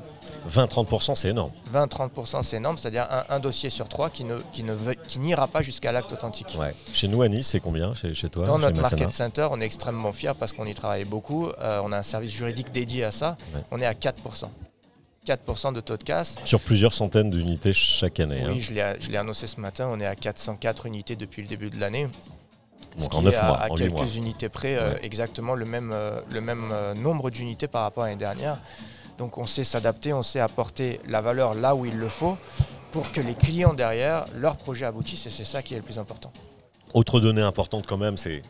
20-30%, 0.49 1.15
c'est 1.17 1.29
énorme. 1.29 1.51
20-30%, 1.75 2.43
c'est 2.43 2.57
énorme, 2.57 2.77
c'est-à-dire 2.79 3.07
un, 3.11 3.25
un 3.35 3.41
dossier 3.41 3.69
sur 3.69 3.89
trois 3.89 4.11
qui 4.11 4.25
ne 4.25 4.39
qui 4.53 4.63
ne 4.63 4.73
veut- 4.73 4.95
qui 4.95 5.19
n'ira 5.19 5.49
pas 5.49 5.61
jusqu'à 5.61 5.93
l'acte 5.93 6.13
authentique. 6.13 6.57
Ouais. 6.59 6.75
Chez 6.93 7.09
nous, 7.09 7.21
à 7.23 7.29
Nice, 7.29 7.49
c'est 7.49 7.61
combien 7.61 7.93
chez, 7.95 8.15
chez 8.15 8.29
toi 8.29 8.47
Dans 8.47 8.57
chez 8.59 8.67
notre 8.67 8.81
market 8.81 9.13
center, 9.13 9.49
on 9.51 9.61
est 9.61 9.65
extrêmement 9.67 10.13
fiers 10.13 10.33
parce 10.39 10.53
qu'on 10.53 10.67
y 10.67 10.75
travaille 10.75 11.05
beaucoup. 11.05 11.49
Euh, 11.61 11.81
on 11.85 11.93
a 11.93 11.99
un 11.99 12.03
service 12.03 12.31
juridique 12.31 12.73
dédié 12.73 13.05
à 13.05 13.11
ça. 13.11 13.37
Ouais. 13.55 13.61
On 13.71 13.81
est 13.81 13.87
à 13.87 13.93
4%. 13.95 14.15
4% 15.27 15.73
de 15.75 15.81
taux 15.81 15.97
de 15.97 16.03
casse. 16.03 16.37
Sur 16.45 16.61
plusieurs 16.61 16.95
centaines 16.95 17.31
d'unités 17.31 17.73
chaque 17.73 18.21
année. 18.21 18.43
hein. 18.43 18.51
Oui, 18.53 18.63
je 18.63 18.73
l'ai 18.73 18.95
je 19.01 19.11
l'ai 19.11 19.19
annoncé 19.19 19.47
ce 19.47 19.61
matin. 19.61 19.89
On 19.91 20.01
est 20.01 20.07
à 20.07 20.15
404 20.17 20.87
unités 20.87 21.15
depuis 21.17 21.43
le 21.43 21.49
début 21.49 21.69
de 21.71 21.79
l'année. 21.79 22.09
Ce 22.99 23.09
qui 23.09 23.17
en 23.17 23.23
9 23.23 23.35
est 23.35 23.37
à- 23.37 23.47
mois, 23.47 23.57
à, 23.59 23.71
en 23.71 23.75
8 23.77 23.83
quelques 23.83 23.93
mois. 23.93 24.07
unités 24.17 24.49
près, 24.49 24.77
euh, 24.77 24.95
exactement 25.03 25.55
le 25.55 25.65
même, 25.65 25.91
euh, 25.93 26.21
le 26.31 26.41
même 26.41 26.71
euh, 26.73 26.95
nombre 26.95 27.31
d'unités 27.31 27.69
par 27.69 27.83
rapport 27.83 28.05
à 28.05 28.07
l'année 28.07 28.19
dernière. 28.19 28.59
Donc 29.19 29.37
on 29.39 29.47
sait 29.47 29.65
s'adapter, 29.65 30.13
on 30.13 30.23
sait 30.23 30.41
apporter 30.41 31.01
la 31.07 31.21
valeur 31.21 31.55
là 31.55 31.75
où 31.75 31.85
il 31.85 31.97
le 31.97 32.09
faut 32.09 32.37
pour 32.91 33.13
que 33.13 33.21
les 33.21 33.35
clients 33.35 33.75
derrière, 33.75 34.27
leur 34.35 34.57
projet 34.57 34.87
aboutisse 34.87 35.27
et 35.27 35.31
c'est 35.31 35.45
ça 35.45 35.63
qui 35.63 35.75
est 35.75 35.77
le 35.77 35.83
plus 35.85 35.99
important. 35.99 36.33
Autre 36.95 37.21
donnée 37.21 37.43
importante 37.43 37.85
quand 37.87 37.99
même, 37.99 38.17
c'est 38.17 38.43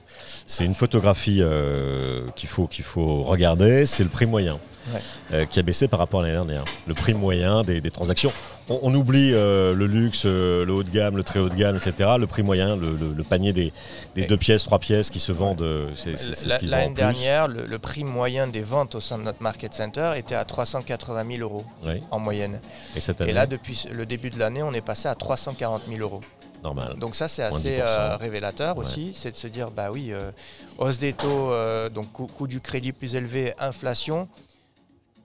c'est 0.46 0.64
une 0.64 0.74
photographie 0.74 1.38
euh, 1.40 2.26
qu'il 2.36 2.48
faut, 2.48 2.66
qu'il 2.66 2.84
faut 2.84 3.22
regarder, 3.22 3.84
c'est 3.86 4.02
le 4.02 4.08
prix 4.08 4.26
moyen 4.26 4.58
Ouais. 4.94 5.00
euh, 5.34 5.44
qui 5.44 5.58
a 5.58 5.62
baissé 5.62 5.88
par 5.88 5.98
rapport 6.00 6.20
à 6.20 6.22
l'année 6.22 6.34
dernière. 6.34 6.64
Le 6.86 6.94
prix 6.94 7.12
moyen 7.12 7.62
des, 7.62 7.82
des 7.82 7.90
transactions. 7.90 8.32
On, 8.70 8.78
on 8.82 8.94
oublie 8.94 9.32
euh, 9.34 9.74
le 9.74 9.86
luxe, 9.86 10.24
le 10.24 10.66
haut 10.70 10.82
de 10.82 10.88
gamme, 10.90 11.18
le 11.18 11.22
très 11.22 11.38
haut 11.38 11.50
de 11.50 11.54
gamme, 11.54 11.76
etc. 11.76 12.12
Le 12.18 12.26
prix 12.26 12.42
moyen, 12.42 12.76
le, 12.76 12.96
le- 12.96 13.12
le 13.12 13.22
panier 13.22 13.52
des, 13.52 13.72
deux 14.16 14.36
pièces, 14.38 14.64
trois 14.64 14.78
pièces 14.78 15.10
qui 15.10 15.20
se 15.20 15.32
vendent, 15.32 15.64
c'est 15.94 16.16
c'est- 16.16 16.34
c'est 16.34 16.48
ce 16.60 16.66
L'année 16.66 16.94
dernière, 16.94 17.46
le, 17.46 17.66
le 17.66 17.78
prix 17.78 18.04
moyen 18.04 18.48
des 18.48 18.62
ventes 18.62 18.94
au 18.94 19.00
sein 19.02 19.18
de 19.18 19.22
notre 19.22 19.42
market 19.42 19.74
center 19.74 20.12
était 20.16 20.34
à 20.34 20.44
380 20.46 21.24
000 21.36 21.42
euros 21.42 21.64
Oui. 21.84 22.02
en 22.10 22.18
moyenne. 22.18 22.58
Et 22.96 23.00
cette 23.00 23.20
année, 23.20 23.30
Et 23.30 23.34
là, 23.34 23.46
depuis 23.46 23.84
le 23.92 24.06
début 24.06 24.30
de 24.30 24.38
l'année, 24.38 24.62
on 24.62 24.72
est 24.72 24.80
passé 24.80 25.08
à 25.08 25.14
340 25.14 25.82
000 25.88 26.00
euros. 26.00 26.22
Normal. 26.62 26.96
Donc 26.98 27.14
ça, 27.16 27.28
c'est 27.28 27.42
assez 27.42 27.78
10%. 27.78 27.82
euh, 27.86 28.16
révélateur 28.16 28.76
Ouais. 28.76 28.84
aussi. 28.84 29.12
C'est 29.14 29.30
de 29.32 29.36
se 29.36 29.46
dire, 29.48 29.70
bah 29.70 29.90
oui, 29.90 30.12
euh, 30.12 30.30
hausse 30.78 30.98
des 30.98 31.12
taux, 31.12 31.52
euh, 31.52 31.88
donc 31.88 32.12
coût, 32.12 32.26
coût 32.26 32.46
du 32.46 32.60
crédit 32.60 32.92
plus 32.92 33.16
élevé, 33.16 33.54
inflation, 33.58 34.28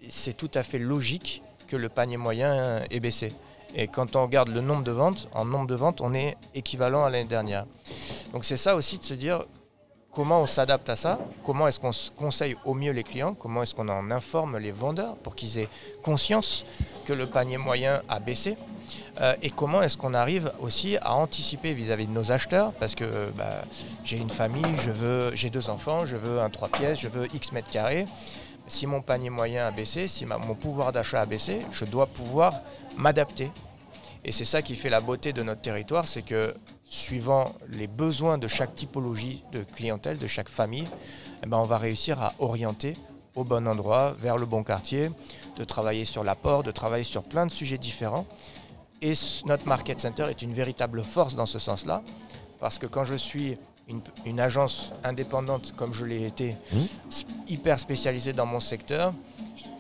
c'est 0.09 0.35
tout 0.35 0.51
à 0.53 0.63
fait 0.63 0.77
logique 0.79 1.41
que 1.67 1.75
le 1.75 1.89
panier 1.89 2.17
moyen 2.17 2.81
ait 2.91 2.99
baissé. 2.99 3.33
Et 3.73 3.87
quand 3.87 4.15
on 4.15 4.23
regarde 4.23 4.49
le 4.49 4.61
nombre 4.61 4.83
de 4.83 4.91
ventes, 4.91 5.27
en 5.33 5.43
nombre 5.45 5.67
de 5.67 5.75
ventes, 5.75 5.99
on 5.99 6.13
est 6.13 6.37
équivalent 6.53 7.03
à 7.03 7.09
l'année 7.09 7.25
dernière. 7.25 7.65
Donc 8.31 8.45
c'est 8.45 8.57
ça 8.57 8.75
aussi 8.75 8.97
de 8.99 9.03
se 9.03 9.13
dire 9.15 9.43
comment 10.15 10.41
on 10.41 10.47
s'adapte 10.47 10.89
à 10.89 10.95
ça, 10.95 11.19
comment 11.45 11.67
est-ce 11.67 11.79
qu'on 11.79 11.91
se 11.91 12.09
conseille 12.09 12.55
au 12.63 12.73
mieux 12.73 12.91
les 12.91 13.03
clients, 13.03 13.33
comment 13.33 13.63
est-ce 13.63 13.75
qu'on 13.75 13.89
en 13.89 14.09
informe 14.11 14.57
les 14.57 14.71
vendeurs 14.71 15.17
pour 15.17 15.35
qu'ils 15.35 15.59
aient 15.59 15.67
conscience 16.01 16.65
que 17.05 17.13
le 17.13 17.27
panier 17.27 17.57
moyen 17.57 18.01
a 18.07 18.19
baissé. 18.19 18.57
Euh, 19.19 19.35
et 19.41 19.49
comment 19.49 19.81
est-ce 19.81 19.97
qu'on 19.97 20.13
arrive 20.13 20.51
aussi 20.61 20.97
à 21.01 21.15
anticiper 21.15 21.73
vis-à-vis 21.73 22.07
de 22.07 22.11
nos 22.11 22.31
acheteurs 22.31 22.71
Parce 22.73 22.95
que 22.95 23.03
euh, 23.03 23.29
bah, 23.35 23.63
j'ai 24.03 24.17
une 24.17 24.29
famille, 24.29 24.63
j'ai 25.33 25.49
deux 25.49 25.69
enfants, 25.69 26.05
je 26.05 26.15
veux 26.15 26.39
un 26.39 26.49
3 26.49 26.69
pièces, 26.69 26.99
je 26.99 27.07
veux 27.07 27.27
X 27.33 27.51
mètres 27.51 27.69
carrés. 27.69 28.07
Si 28.67 28.87
mon 28.87 29.01
panier 29.01 29.29
moyen 29.29 29.67
a 29.67 29.71
baissé, 29.71 30.07
si 30.07 30.25
mon 30.25 30.55
pouvoir 30.55 30.91
d'achat 30.91 31.21
a 31.21 31.25
baissé, 31.25 31.61
je 31.71 31.85
dois 31.85 32.07
pouvoir 32.07 32.53
m'adapter. 32.95 33.51
Et 34.27 34.31
c'est 34.31 34.43
ça 34.45 34.61
qui 34.63 34.75
fait 34.75 34.89
la 34.89 35.01
beauté 35.01 35.33
de 35.33 35.43
notre 35.43 35.61
territoire, 35.61 36.07
c'est 36.07 36.23
que 36.23 36.55
suivant 36.83 37.53
les 37.69 37.85
besoins 37.87 38.39
de 38.39 38.47
chaque 38.47 38.73
typologie 38.75 39.43
de 39.51 39.61
clientèle, 39.63 40.17
de 40.17 40.25
chaque 40.27 40.49
famille, 40.49 40.87
eh 41.43 41.47
ben, 41.47 41.57
on 41.57 41.63
va 41.65 41.77
réussir 41.77 42.19
à 42.21 42.33
orienter 42.39 42.97
au 43.35 43.43
bon 43.43 43.67
endroit, 43.67 44.15
vers 44.19 44.37
le 44.37 44.47
bon 44.47 44.63
quartier, 44.63 45.11
de 45.57 45.63
travailler 45.63 46.05
sur 46.05 46.23
l'apport, 46.23 46.63
de 46.63 46.71
travailler 46.71 47.03
sur 47.03 47.21
plein 47.21 47.45
de 47.45 47.51
sujets 47.51 47.77
différents. 47.77 48.25
Et 49.01 49.13
notre 49.45 49.67
Market 49.67 49.99
Center 49.99 50.25
est 50.29 50.41
une 50.41 50.53
véritable 50.53 51.03
force 51.03 51.35
dans 51.35 51.45
ce 51.45 51.59
sens-là, 51.59 52.01
parce 52.59 52.79
que 52.79 52.87
quand 52.87 53.03
je 53.03 53.15
suis 53.15 53.57
une, 53.87 54.01
une 54.25 54.39
agence 54.39 54.91
indépendante 55.03 55.73
comme 55.75 55.93
je 55.93 56.03
l'ai 56.05 56.25
été, 56.25 56.55
s- 57.11 57.25
hyper 57.47 57.77
spécialisée 57.79 58.33
dans 58.33 58.47
mon 58.47 58.59
secteur, 58.59 59.13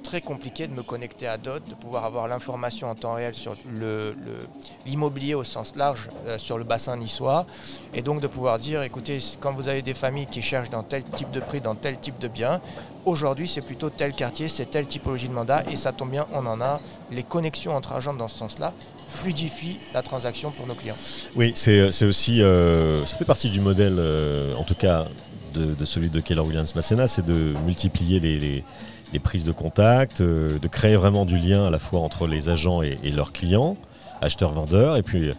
très 0.05 0.21
compliqué 0.21 0.67
de 0.67 0.73
me 0.73 0.83
connecter 0.83 1.27
à 1.27 1.37
d'autres, 1.37 1.65
de 1.67 1.73
pouvoir 1.75 2.05
avoir 2.05 2.27
l'information 2.27 2.89
en 2.89 2.95
temps 2.95 3.15
réel 3.15 3.33
sur 3.35 3.55
le- 3.69 4.13
le- 4.25 4.47
l'immobilier 4.85 5.33
au 5.33 5.43
sens 5.43 5.75
large, 5.75 6.09
euh, 6.27 6.37
sur 6.37 6.57
le 6.57 6.63
bassin 6.63 6.95
niçois, 6.95 7.45
et 7.93 8.01
donc 8.01 8.21
de 8.21 8.27
pouvoir 8.27 8.59
dire, 8.59 8.83
écoutez, 8.83 9.17
quand 9.39 9.51
vous 9.53 9.67
avez 9.67 9.81
des 9.81 9.95
familles 9.95 10.27
qui 10.27 10.41
cherchent 10.41 10.69
dans 10.69 10.83
tel 10.83 11.03
type 11.03 11.31
de 11.31 11.39
prix, 11.39 11.59
dans 11.59 11.75
tel 11.75 11.97
type 11.99 12.19
de 12.19 12.27
bien, 12.27 12.61
aujourd'hui 13.03 13.47
c'est 13.47 13.61
plutôt 13.61 13.89
tel 13.89 14.13
quartier, 14.13 14.47
c'est 14.47 14.67
telle 14.69 14.85
typologie 14.87 15.27
de 15.27 15.33
mandat, 15.33 15.63
et 15.71 15.75
ça 15.75 15.91
tombe 15.91 16.11
bien, 16.11 16.27
on 16.31 16.45
en 16.45 16.61
a. 16.61 16.79
Les 17.11 17.23
connexions 17.23 17.75
entre 17.75 17.93
agents 17.93 18.13
dans 18.13 18.27
ce 18.27 18.37
sens-là 18.37 18.73
fluidifient 19.07 19.79
la 19.93 20.01
transaction 20.03 20.51
pour 20.51 20.67
nos 20.67 20.75
clients. 20.75 20.95
Oui, 21.35 21.51
c'est 21.55 21.91
c'est 21.91 22.05
aussi, 22.05 22.41
euh, 22.41 23.05
ça 23.05 23.17
fait 23.17 23.25
partie 23.25 23.49
du 23.49 23.59
modèle, 23.59 23.97
euh, 23.97 24.53
en 24.55 24.63
tout 24.63 24.75
cas 24.75 25.05
de, 25.53 25.85
celui 25.85 26.09
de 26.09 26.19
Keller 26.19 26.41
Williams 26.41 26.75
Massena, 26.75 27.07
c'est 27.07 27.25
de 27.25 27.53
multiplier 27.65 28.19
les- 28.19 28.63
prises 29.19 29.45
de 29.45 29.51
contact, 29.51 30.21
euh, 30.21 30.57
de 30.59 30.67
créer 30.67 30.95
vraiment 30.95 31.25
du 31.25 31.37
lien 31.37 31.65
à 31.67 31.69
la 31.69 31.79
fois 31.79 31.99
entre 32.01 32.27
les 32.27 32.49
agents 32.49 32.81
et, 32.81 32.97
leurs 33.11 33.31
clients, 33.31 33.77
acheteurs-vendeurs, 34.21 34.97
et 34.97 35.03
puis 35.03 35.29
euh, 35.29 35.33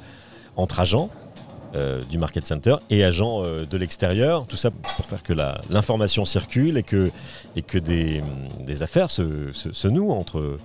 entre 0.57 0.81
agents 0.81 1.11
euh, 1.75 2.03
du 2.11 2.17
market 2.19 2.47
center 2.47 2.77
et 2.91 3.05
agents 3.05 3.43
de 3.43 3.77
l'extérieur, 3.77 4.47
tout 4.47 4.57
ça 4.57 4.71
pour 4.71 5.05
faire 5.05 5.23
que 5.23 5.33
l'information 5.71 6.25
circule 6.25 6.79
et 6.79 6.83
que, 6.83 7.11
et 7.57 7.63
que 7.63 7.77
des, 7.79 8.23
des 8.61 8.83
affaires 8.83 9.11
se- 9.11 9.51
se 9.53 9.89
nouent 9.89 10.13
entre, 10.13 10.59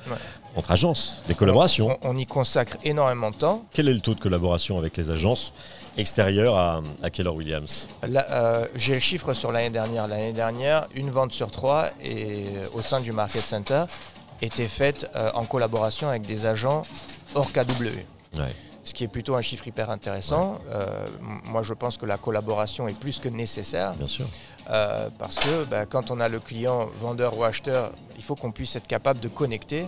entre 0.56 0.72
agences, 0.72 1.24
des 1.28 1.34
collaborations. 1.36 1.98
On, 2.02 2.12
on 2.12 2.18
y 2.18 2.26
consacre 2.26 2.78
énormément 2.84 3.32
de 3.32 3.36
temps. 3.36 3.66
Quel 3.74 3.88
est 3.88 3.94
le 3.94 4.00
taux 4.02 4.14
de 4.14 4.20
collaboration 4.20 4.78
avec 4.78 4.98
les 4.98 5.10
agences 5.10 5.54
extérieures 5.98 6.56
à, 6.58 6.82
à 7.02 7.10
Keller 7.10 7.30
Williams? 7.30 7.88
Euh, 8.04 8.66
J'ai 8.76 8.94
le 8.96 9.00
chiffre 9.00 9.34
sur 9.34 9.52
l'année 9.52 9.70
dernière. 9.70 10.08
L'année 10.08 10.34
dernière, 10.34 10.88
une 10.96 11.10
vente 11.10 11.32
sur 11.32 11.52
trois 11.52 11.88
et, 12.04 12.46
au 12.74 12.82
sein 12.82 13.00
du 13.00 13.12
Market 13.12 13.42
Center 13.42 13.86
était 14.42 14.68
faite 14.68 15.10
euh, 15.16 15.30
en 15.36 15.46
collaboration 15.46 16.10
avec 16.10 16.24
des 16.24 16.46
agents 16.46 16.84
hors 17.36 17.52
KW. 17.52 17.86
Ouais. 18.38 18.46
Ce 18.84 18.96
qui 18.96 19.04
est 19.04 19.08
plutôt 19.08 19.36
un 19.36 19.42
chiffre 19.42 19.68
hyper 19.68 19.92
intéressant. 19.92 20.60
Euh, 20.70 21.08
moi, 21.22 21.62
je 21.62 21.74
pense 21.74 21.98
que 21.98 22.06
la 22.08 22.18
collaboration 22.18 22.88
est 22.88 22.98
plus 23.00 23.20
que 23.20 23.30
nécessaire. 23.30 23.94
Bien 23.94 24.08
sûr. 24.08 24.26
Euh, 24.72 25.10
parce 25.20 25.38
que 25.38 25.66
bah, 25.66 25.86
quand 25.86 26.10
on 26.10 26.20
a 26.20 26.28
le 26.28 26.40
client 26.40 26.90
vendeur 27.00 27.38
ou 27.38 27.44
acheteur, 27.44 27.92
il 28.18 28.24
faut 28.24 28.36
qu'on 28.36 28.52
puisse 28.52 28.76
être 28.76 28.88
capable 28.88 29.20
de 29.20 29.28
connecter, 29.28 29.88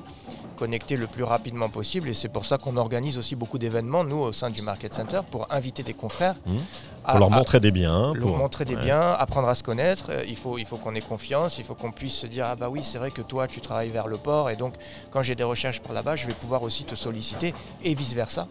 connecter 0.64 0.96
le 0.96 1.08
plus 1.08 1.26
rapidement 1.26 1.68
possible. 1.68 2.08
Et 2.08 2.14
c'est 2.14 2.30
pour 2.30 2.46
ça 2.46 2.58
qu'on 2.58 2.78
organise 2.78 3.18
aussi 3.18 3.36
beaucoup 3.36 3.58
d'événements, 3.58 4.06
nous, 4.06 4.20
au 4.20 4.32
sein 4.32 4.50
du 4.50 4.62
Market 4.62 4.94
Center, 4.94 5.20
pour 5.30 5.46
inviter 5.52 5.84
des 5.84 5.94
confrères. 5.94 6.36
Mmh. 6.46 6.56
à- 7.04 7.12
Pour 7.12 7.20
leur 7.20 7.34
à- 7.34 7.36
montrer 7.36 7.60
des 7.60 7.72
biens. 7.72 8.14
leur 8.14 8.26
pour- 8.28 8.38
montrer 8.38 8.64
des 8.64 8.76
ouais. 8.78 8.82
biens, 8.86 9.12
apprendre 9.26 9.50
à 9.50 9.56
se 9.56 9.64
connaître. 9.64 10.06
Euh, 10.10 10.24
Il 10.26 10.38
faut, 10.38 10.58
il 10.58 10.66
faut 10.66 10.78
qu'on 10.78 10.96
ait 10.96 11.02
confiance, 11.02 11.58
il 11.58 11.66
faut 11.66 11.76
qu'on 11.76 11.92
puisse 11.92 12.14
se 12.24 12.28
dire 12.28 12.46
ah 12.48 12.56
bah 12.56 12.70
oui 12.70 12.82
c'est 12.82 12.98
vrai 12.98 13.12
que 13.12 13.22
toi 13.22 13.46
tu 13.54 13.60
travailles 13.60 13.90
vers 13.90 14.08
le 14.08 14.16
port 14.18 14.50
et 14.50 14.56
donc 14.56 14.74
quand 15.12 15.22
j'ai 15.22 15.36
des 15.36 15.44
recherches 15.54 15.82
par 15.82 15.92
là-bas 15.92 16.16
je 16.16 16.26
vais 16.28 16.34
pouvoir 16.44 16.64
aussi 16.64 16.84
te 16.86 16.96
solliciter 16.96 17.54
et 17.84 17.94
vice 17.94 18.14
versa. 18.14 18.48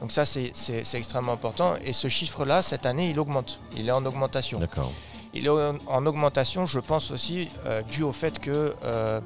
Donc 0.00 0.10
ça 0.10 0.24
c'est 0.26 0.52
extrêmement 0.94 1.34
important 1.40 1.74
et 1.84 1.92
ce 1.92 2.08
chiffre-là 2.08 2.60
cette 2.62 2.86
année 2.86 3.08
il 3.12 3.18
augmente, 3.20 3.60
il 3.76 3.86
est 3.88 3.92
en 4.00 4.04
augmentation. 4.04 4.58
D'accord. 4.58 4.90
Il 5.36 5.46
est 5.46 5.48
en 5.50 5.76
en 5.86 6.06
augmentation, 6.06 6.66
je 6.66 6.80
pense 6.80 7.10
aussi, 7.10 7.48
euh, 7.66 7.82
dû 7.82 8.02
au 8.02 8.12
fait 8.12 8.38
que 8.38 8.72
euh, 8.84 9.20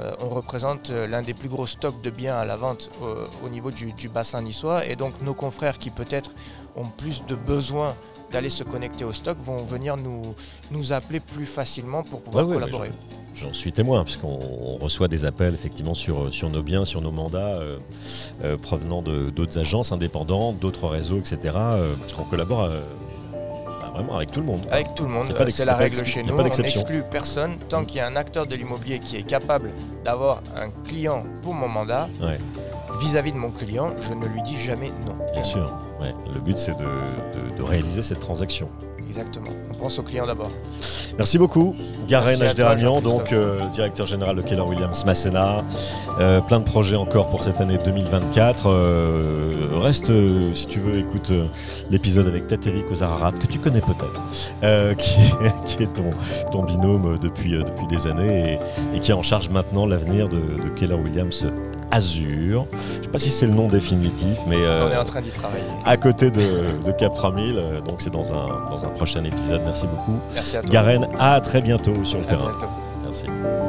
euh, 0.00 0.10
on 0.20 0.28
représente 0.28 0.90
l'un 0.90 1.22
des 1.22 1.34
plus 1.34 1.48
gros 1.48 1.66
stocks 1.66 2.00
de 2.02 2.10
biens 2.10 2.36
à 2.36 2.44
la 2.44 2.56
vente 2.56 2.90
au 3.44 3.48
niveau 3.48 3.70
du, 3.70 3.92
du 3.92 4.08
bassin 4.08 4.42
niçois. 4.42 4.86
Et 4.86 4.94
donc 4.96 5.20
nos 5.22 5.34
confrères 5.34 5.78
qui 5.78 5.90
peut-être 5.90 6.30
ont 6.76 6.86
plus 6.86 7.24
de 7.26 7.34
besoin 7.34 7.94
d'aller 8.30 8.50
se 8.50 8.62
connecter 8.62 9.04
au 9.04 9.12
stock 9.12 9.38
vont 9.42 9.64
venir 9.64 9.96
nous, 9.96 10.34
nous 10.70 10.92
appeler 10.92 11.18
plus 11.18 11.46
facilement 11.46 12.02
pour 12.02 12.20
pouvoir 12.20 12.46
Ouais, 12.46 12.54
ouais, 12.54 12.60
collaborer. 12.60 12.92
J'en 13.34 13.52
suis 13.52 13.72
témoin, 13.72 14.04
puisqu'on 14.04 14.38
on 14.60 14.76
reçoit 14.76 15.08
des 15.08 15.24
appels 15.24 15.54
effectivement 15.54 15.94
sur, 15.94 16.32
sur 16.32 16.50
nos 16.50 16.62
biens, 16.62 16.84
sur 16.84 17.00
nos 17.00 17.12
mandats 17.12 17.54
euh, 17.56 17.78
euh, 18.44 18.56
provenant 18.58 19.00
de- 19.00 19.30
d'autres 19.30 19.58
agences 19.58 19.92
indépendantes, 19.92 20.58
d'autres 20.58 20.88
réseaux, 20.88 21.18
etc. 21.18 21.38
euh, 21.56 21.94
parce 22.00 22.12
qu'on 22.12 22.24
collabore 22.24 22.64
vraiment 23.98 24.16
avec 24.16 24.30
tout 24.30 24.40
le 24.40 24.46
monde. 24.46 24.66
Avec 24.70 24.94
tout 24.94 25.04
le 25.04 25.10
monde, 25.10 25.34
Euh, 25.38 25.46
c'est 25.50 25.64
la 25.64 25.74
règle 25.76 26.04
chez 26.04 26.22
nous. 26.22 26.34
On 26.34 26.42
n'exclut 26.42 27.02
personne 27.10 27.56
tant 27.68 27.84
qu'il 27.84 27.98
y 27.98 28.00
a 28.00 28.06
un 28.06 28.16
acteur 28.16 28.46
de 28.46 28.54
l'immobilier 28.56 28.98
qui 29.00 29.16
est 29.16 29.22
capable 29.22 29.70
d'avoir 30.04 30.42
un 30.56 30.70
client 30.86 31.24
pour 31.42 31.54
mon 31.54 31.68
mandat. 31.68 32.08
Ouais. 32.22 32.38
Vis-à-vis 33.00 33.32
de 33.32 33.36
mon 33.36 33.50
client, 33.50 33.92
je 34.00 34.12
ne 34.14 34.26
lui 34.26 34.42
dis 34.42 34.56
jamais 34.58 34.90
non. 35.06 35.14
Bien 35.32 35.42
sûr. 35.42 35.72
Ouais. 36.00 36.14
Le 36.32 36.40
but, 36.40 36.56
c'est 36.58 36.76
de, 36.76 36.84
de- 36.84 37.56
de 37.56 37.62
réaliser 37.62 38.02
cette 38.02 38.20
transaction. 38.20 38.68
Exactement. 39.08 39.48
On 39.72 39.74
pense 39.74 39.98
au 39.98 40.02
client 40.02 40.26
d'abord. 40.26 40.50
Merci 41.16 41.38
beaucoup, 41.38 41.74
Garen 42.08 42.36
Jean-Christophe. 42.38 43.02
donc 43.02 43.32
euh, 43.32 43.58
directeur 43.72 44.06
général 44.06 44.36
de 44.36 44.42
Keller 44.42 44.60
Williams 44.62 45.04
Masséna. 45.04 45.64
Euh, 46.20 46.40
plein 46.40 46.60
de 46.60 46.64
projets 46.64 46.94
encore 46.96 47.28
pour 47.28 47.42
cette 47.42 47.60
année 47.60 47.78
2024. 47.84 48.66
Euh, 48.68 49.52
reste, 49.80 50.10
euh, 50.10 50.52
si 50.54 50.66
tu 50.66 50.78
veux, 50.78 50.98
écoute 50.98 51.32
l'épisode 51.90 52.26
avec 52.28 52.46
Taterik 52.46 52.88
Ozararat, 52.90 53.32
que 53.32 53.46
tu 53.46 53.58
connais 53.58 53.80
peut-être, 53.80 54.96
qui, 54.96 55.20
est- 55.44 55.64
qui 55.64 55.82
est 55.82 55.92
ton, 55.92 56.10
ton 56.52 56.62
binôme 56.64 57.18
depuis, 57.18 57.52
depuis 57.52 57.86
des 57.88 58.06
années 58.06 58.58
et, 58.94 58.96
et 58.96 59.00
qui 59.00 59.10
est 59.10 59.14
en 59.14 59.22
charge 59.22 59.48
maintenant 59.48 59.86
l'avenir 59.86 60.28
de, 60.28 60.36
de 60.36 60.68
Keller 60.76 60.94
Williams 60.96 61.46
Azure. 61.90 62.66
Je 62.94 62.98
ne 62.98 63.02
sais 63.04 63.08
pas 63.10 63.18
si 63.18 63.30
c'est 63.30 63.46
le 63.46 63.52
nom 63.54 63.68
définitif, 63.68 64.38
mais 64.46 64.56
euh, 64.58 64.88
On 64.88 64.92
est 64.92 64.96
en 64.96 65.04
train 65.04 65.20
d'y 65.20 65.30
travailler. 65.30 65.64
à 65.84 65.96
côté 65.96 66.30
de, 66.30 66.40
de 66.84 66.92
Cap 66.92 67.14
3000. 67.14 67.56
euh, 67.56 67.80
donc 67.80 68.00
c'est 68.00 68.10
dans 68.12 68.32
un, 68.32 68.68
dans 68.70 68.84
un 68.84 68.88
prochain 68.90 69.24
épisode. 69.24 69.60
Merci 69.64 69.86
beaucoup. 69.86 70.18
Merci 70.34 70.56
à 70.56 70.60
toi. 70.62 70.70
Garen, 70.70 71.08
à 71.18 71.40
très 71.40 71.60
bientôt 71.60 72.04
sur 72.04 72.18
le 72.18 72.24
À 72.24 72.28
terrain. 72.28 72.50
bientôt. 72.50 72.66
Merci. 73.04 73.67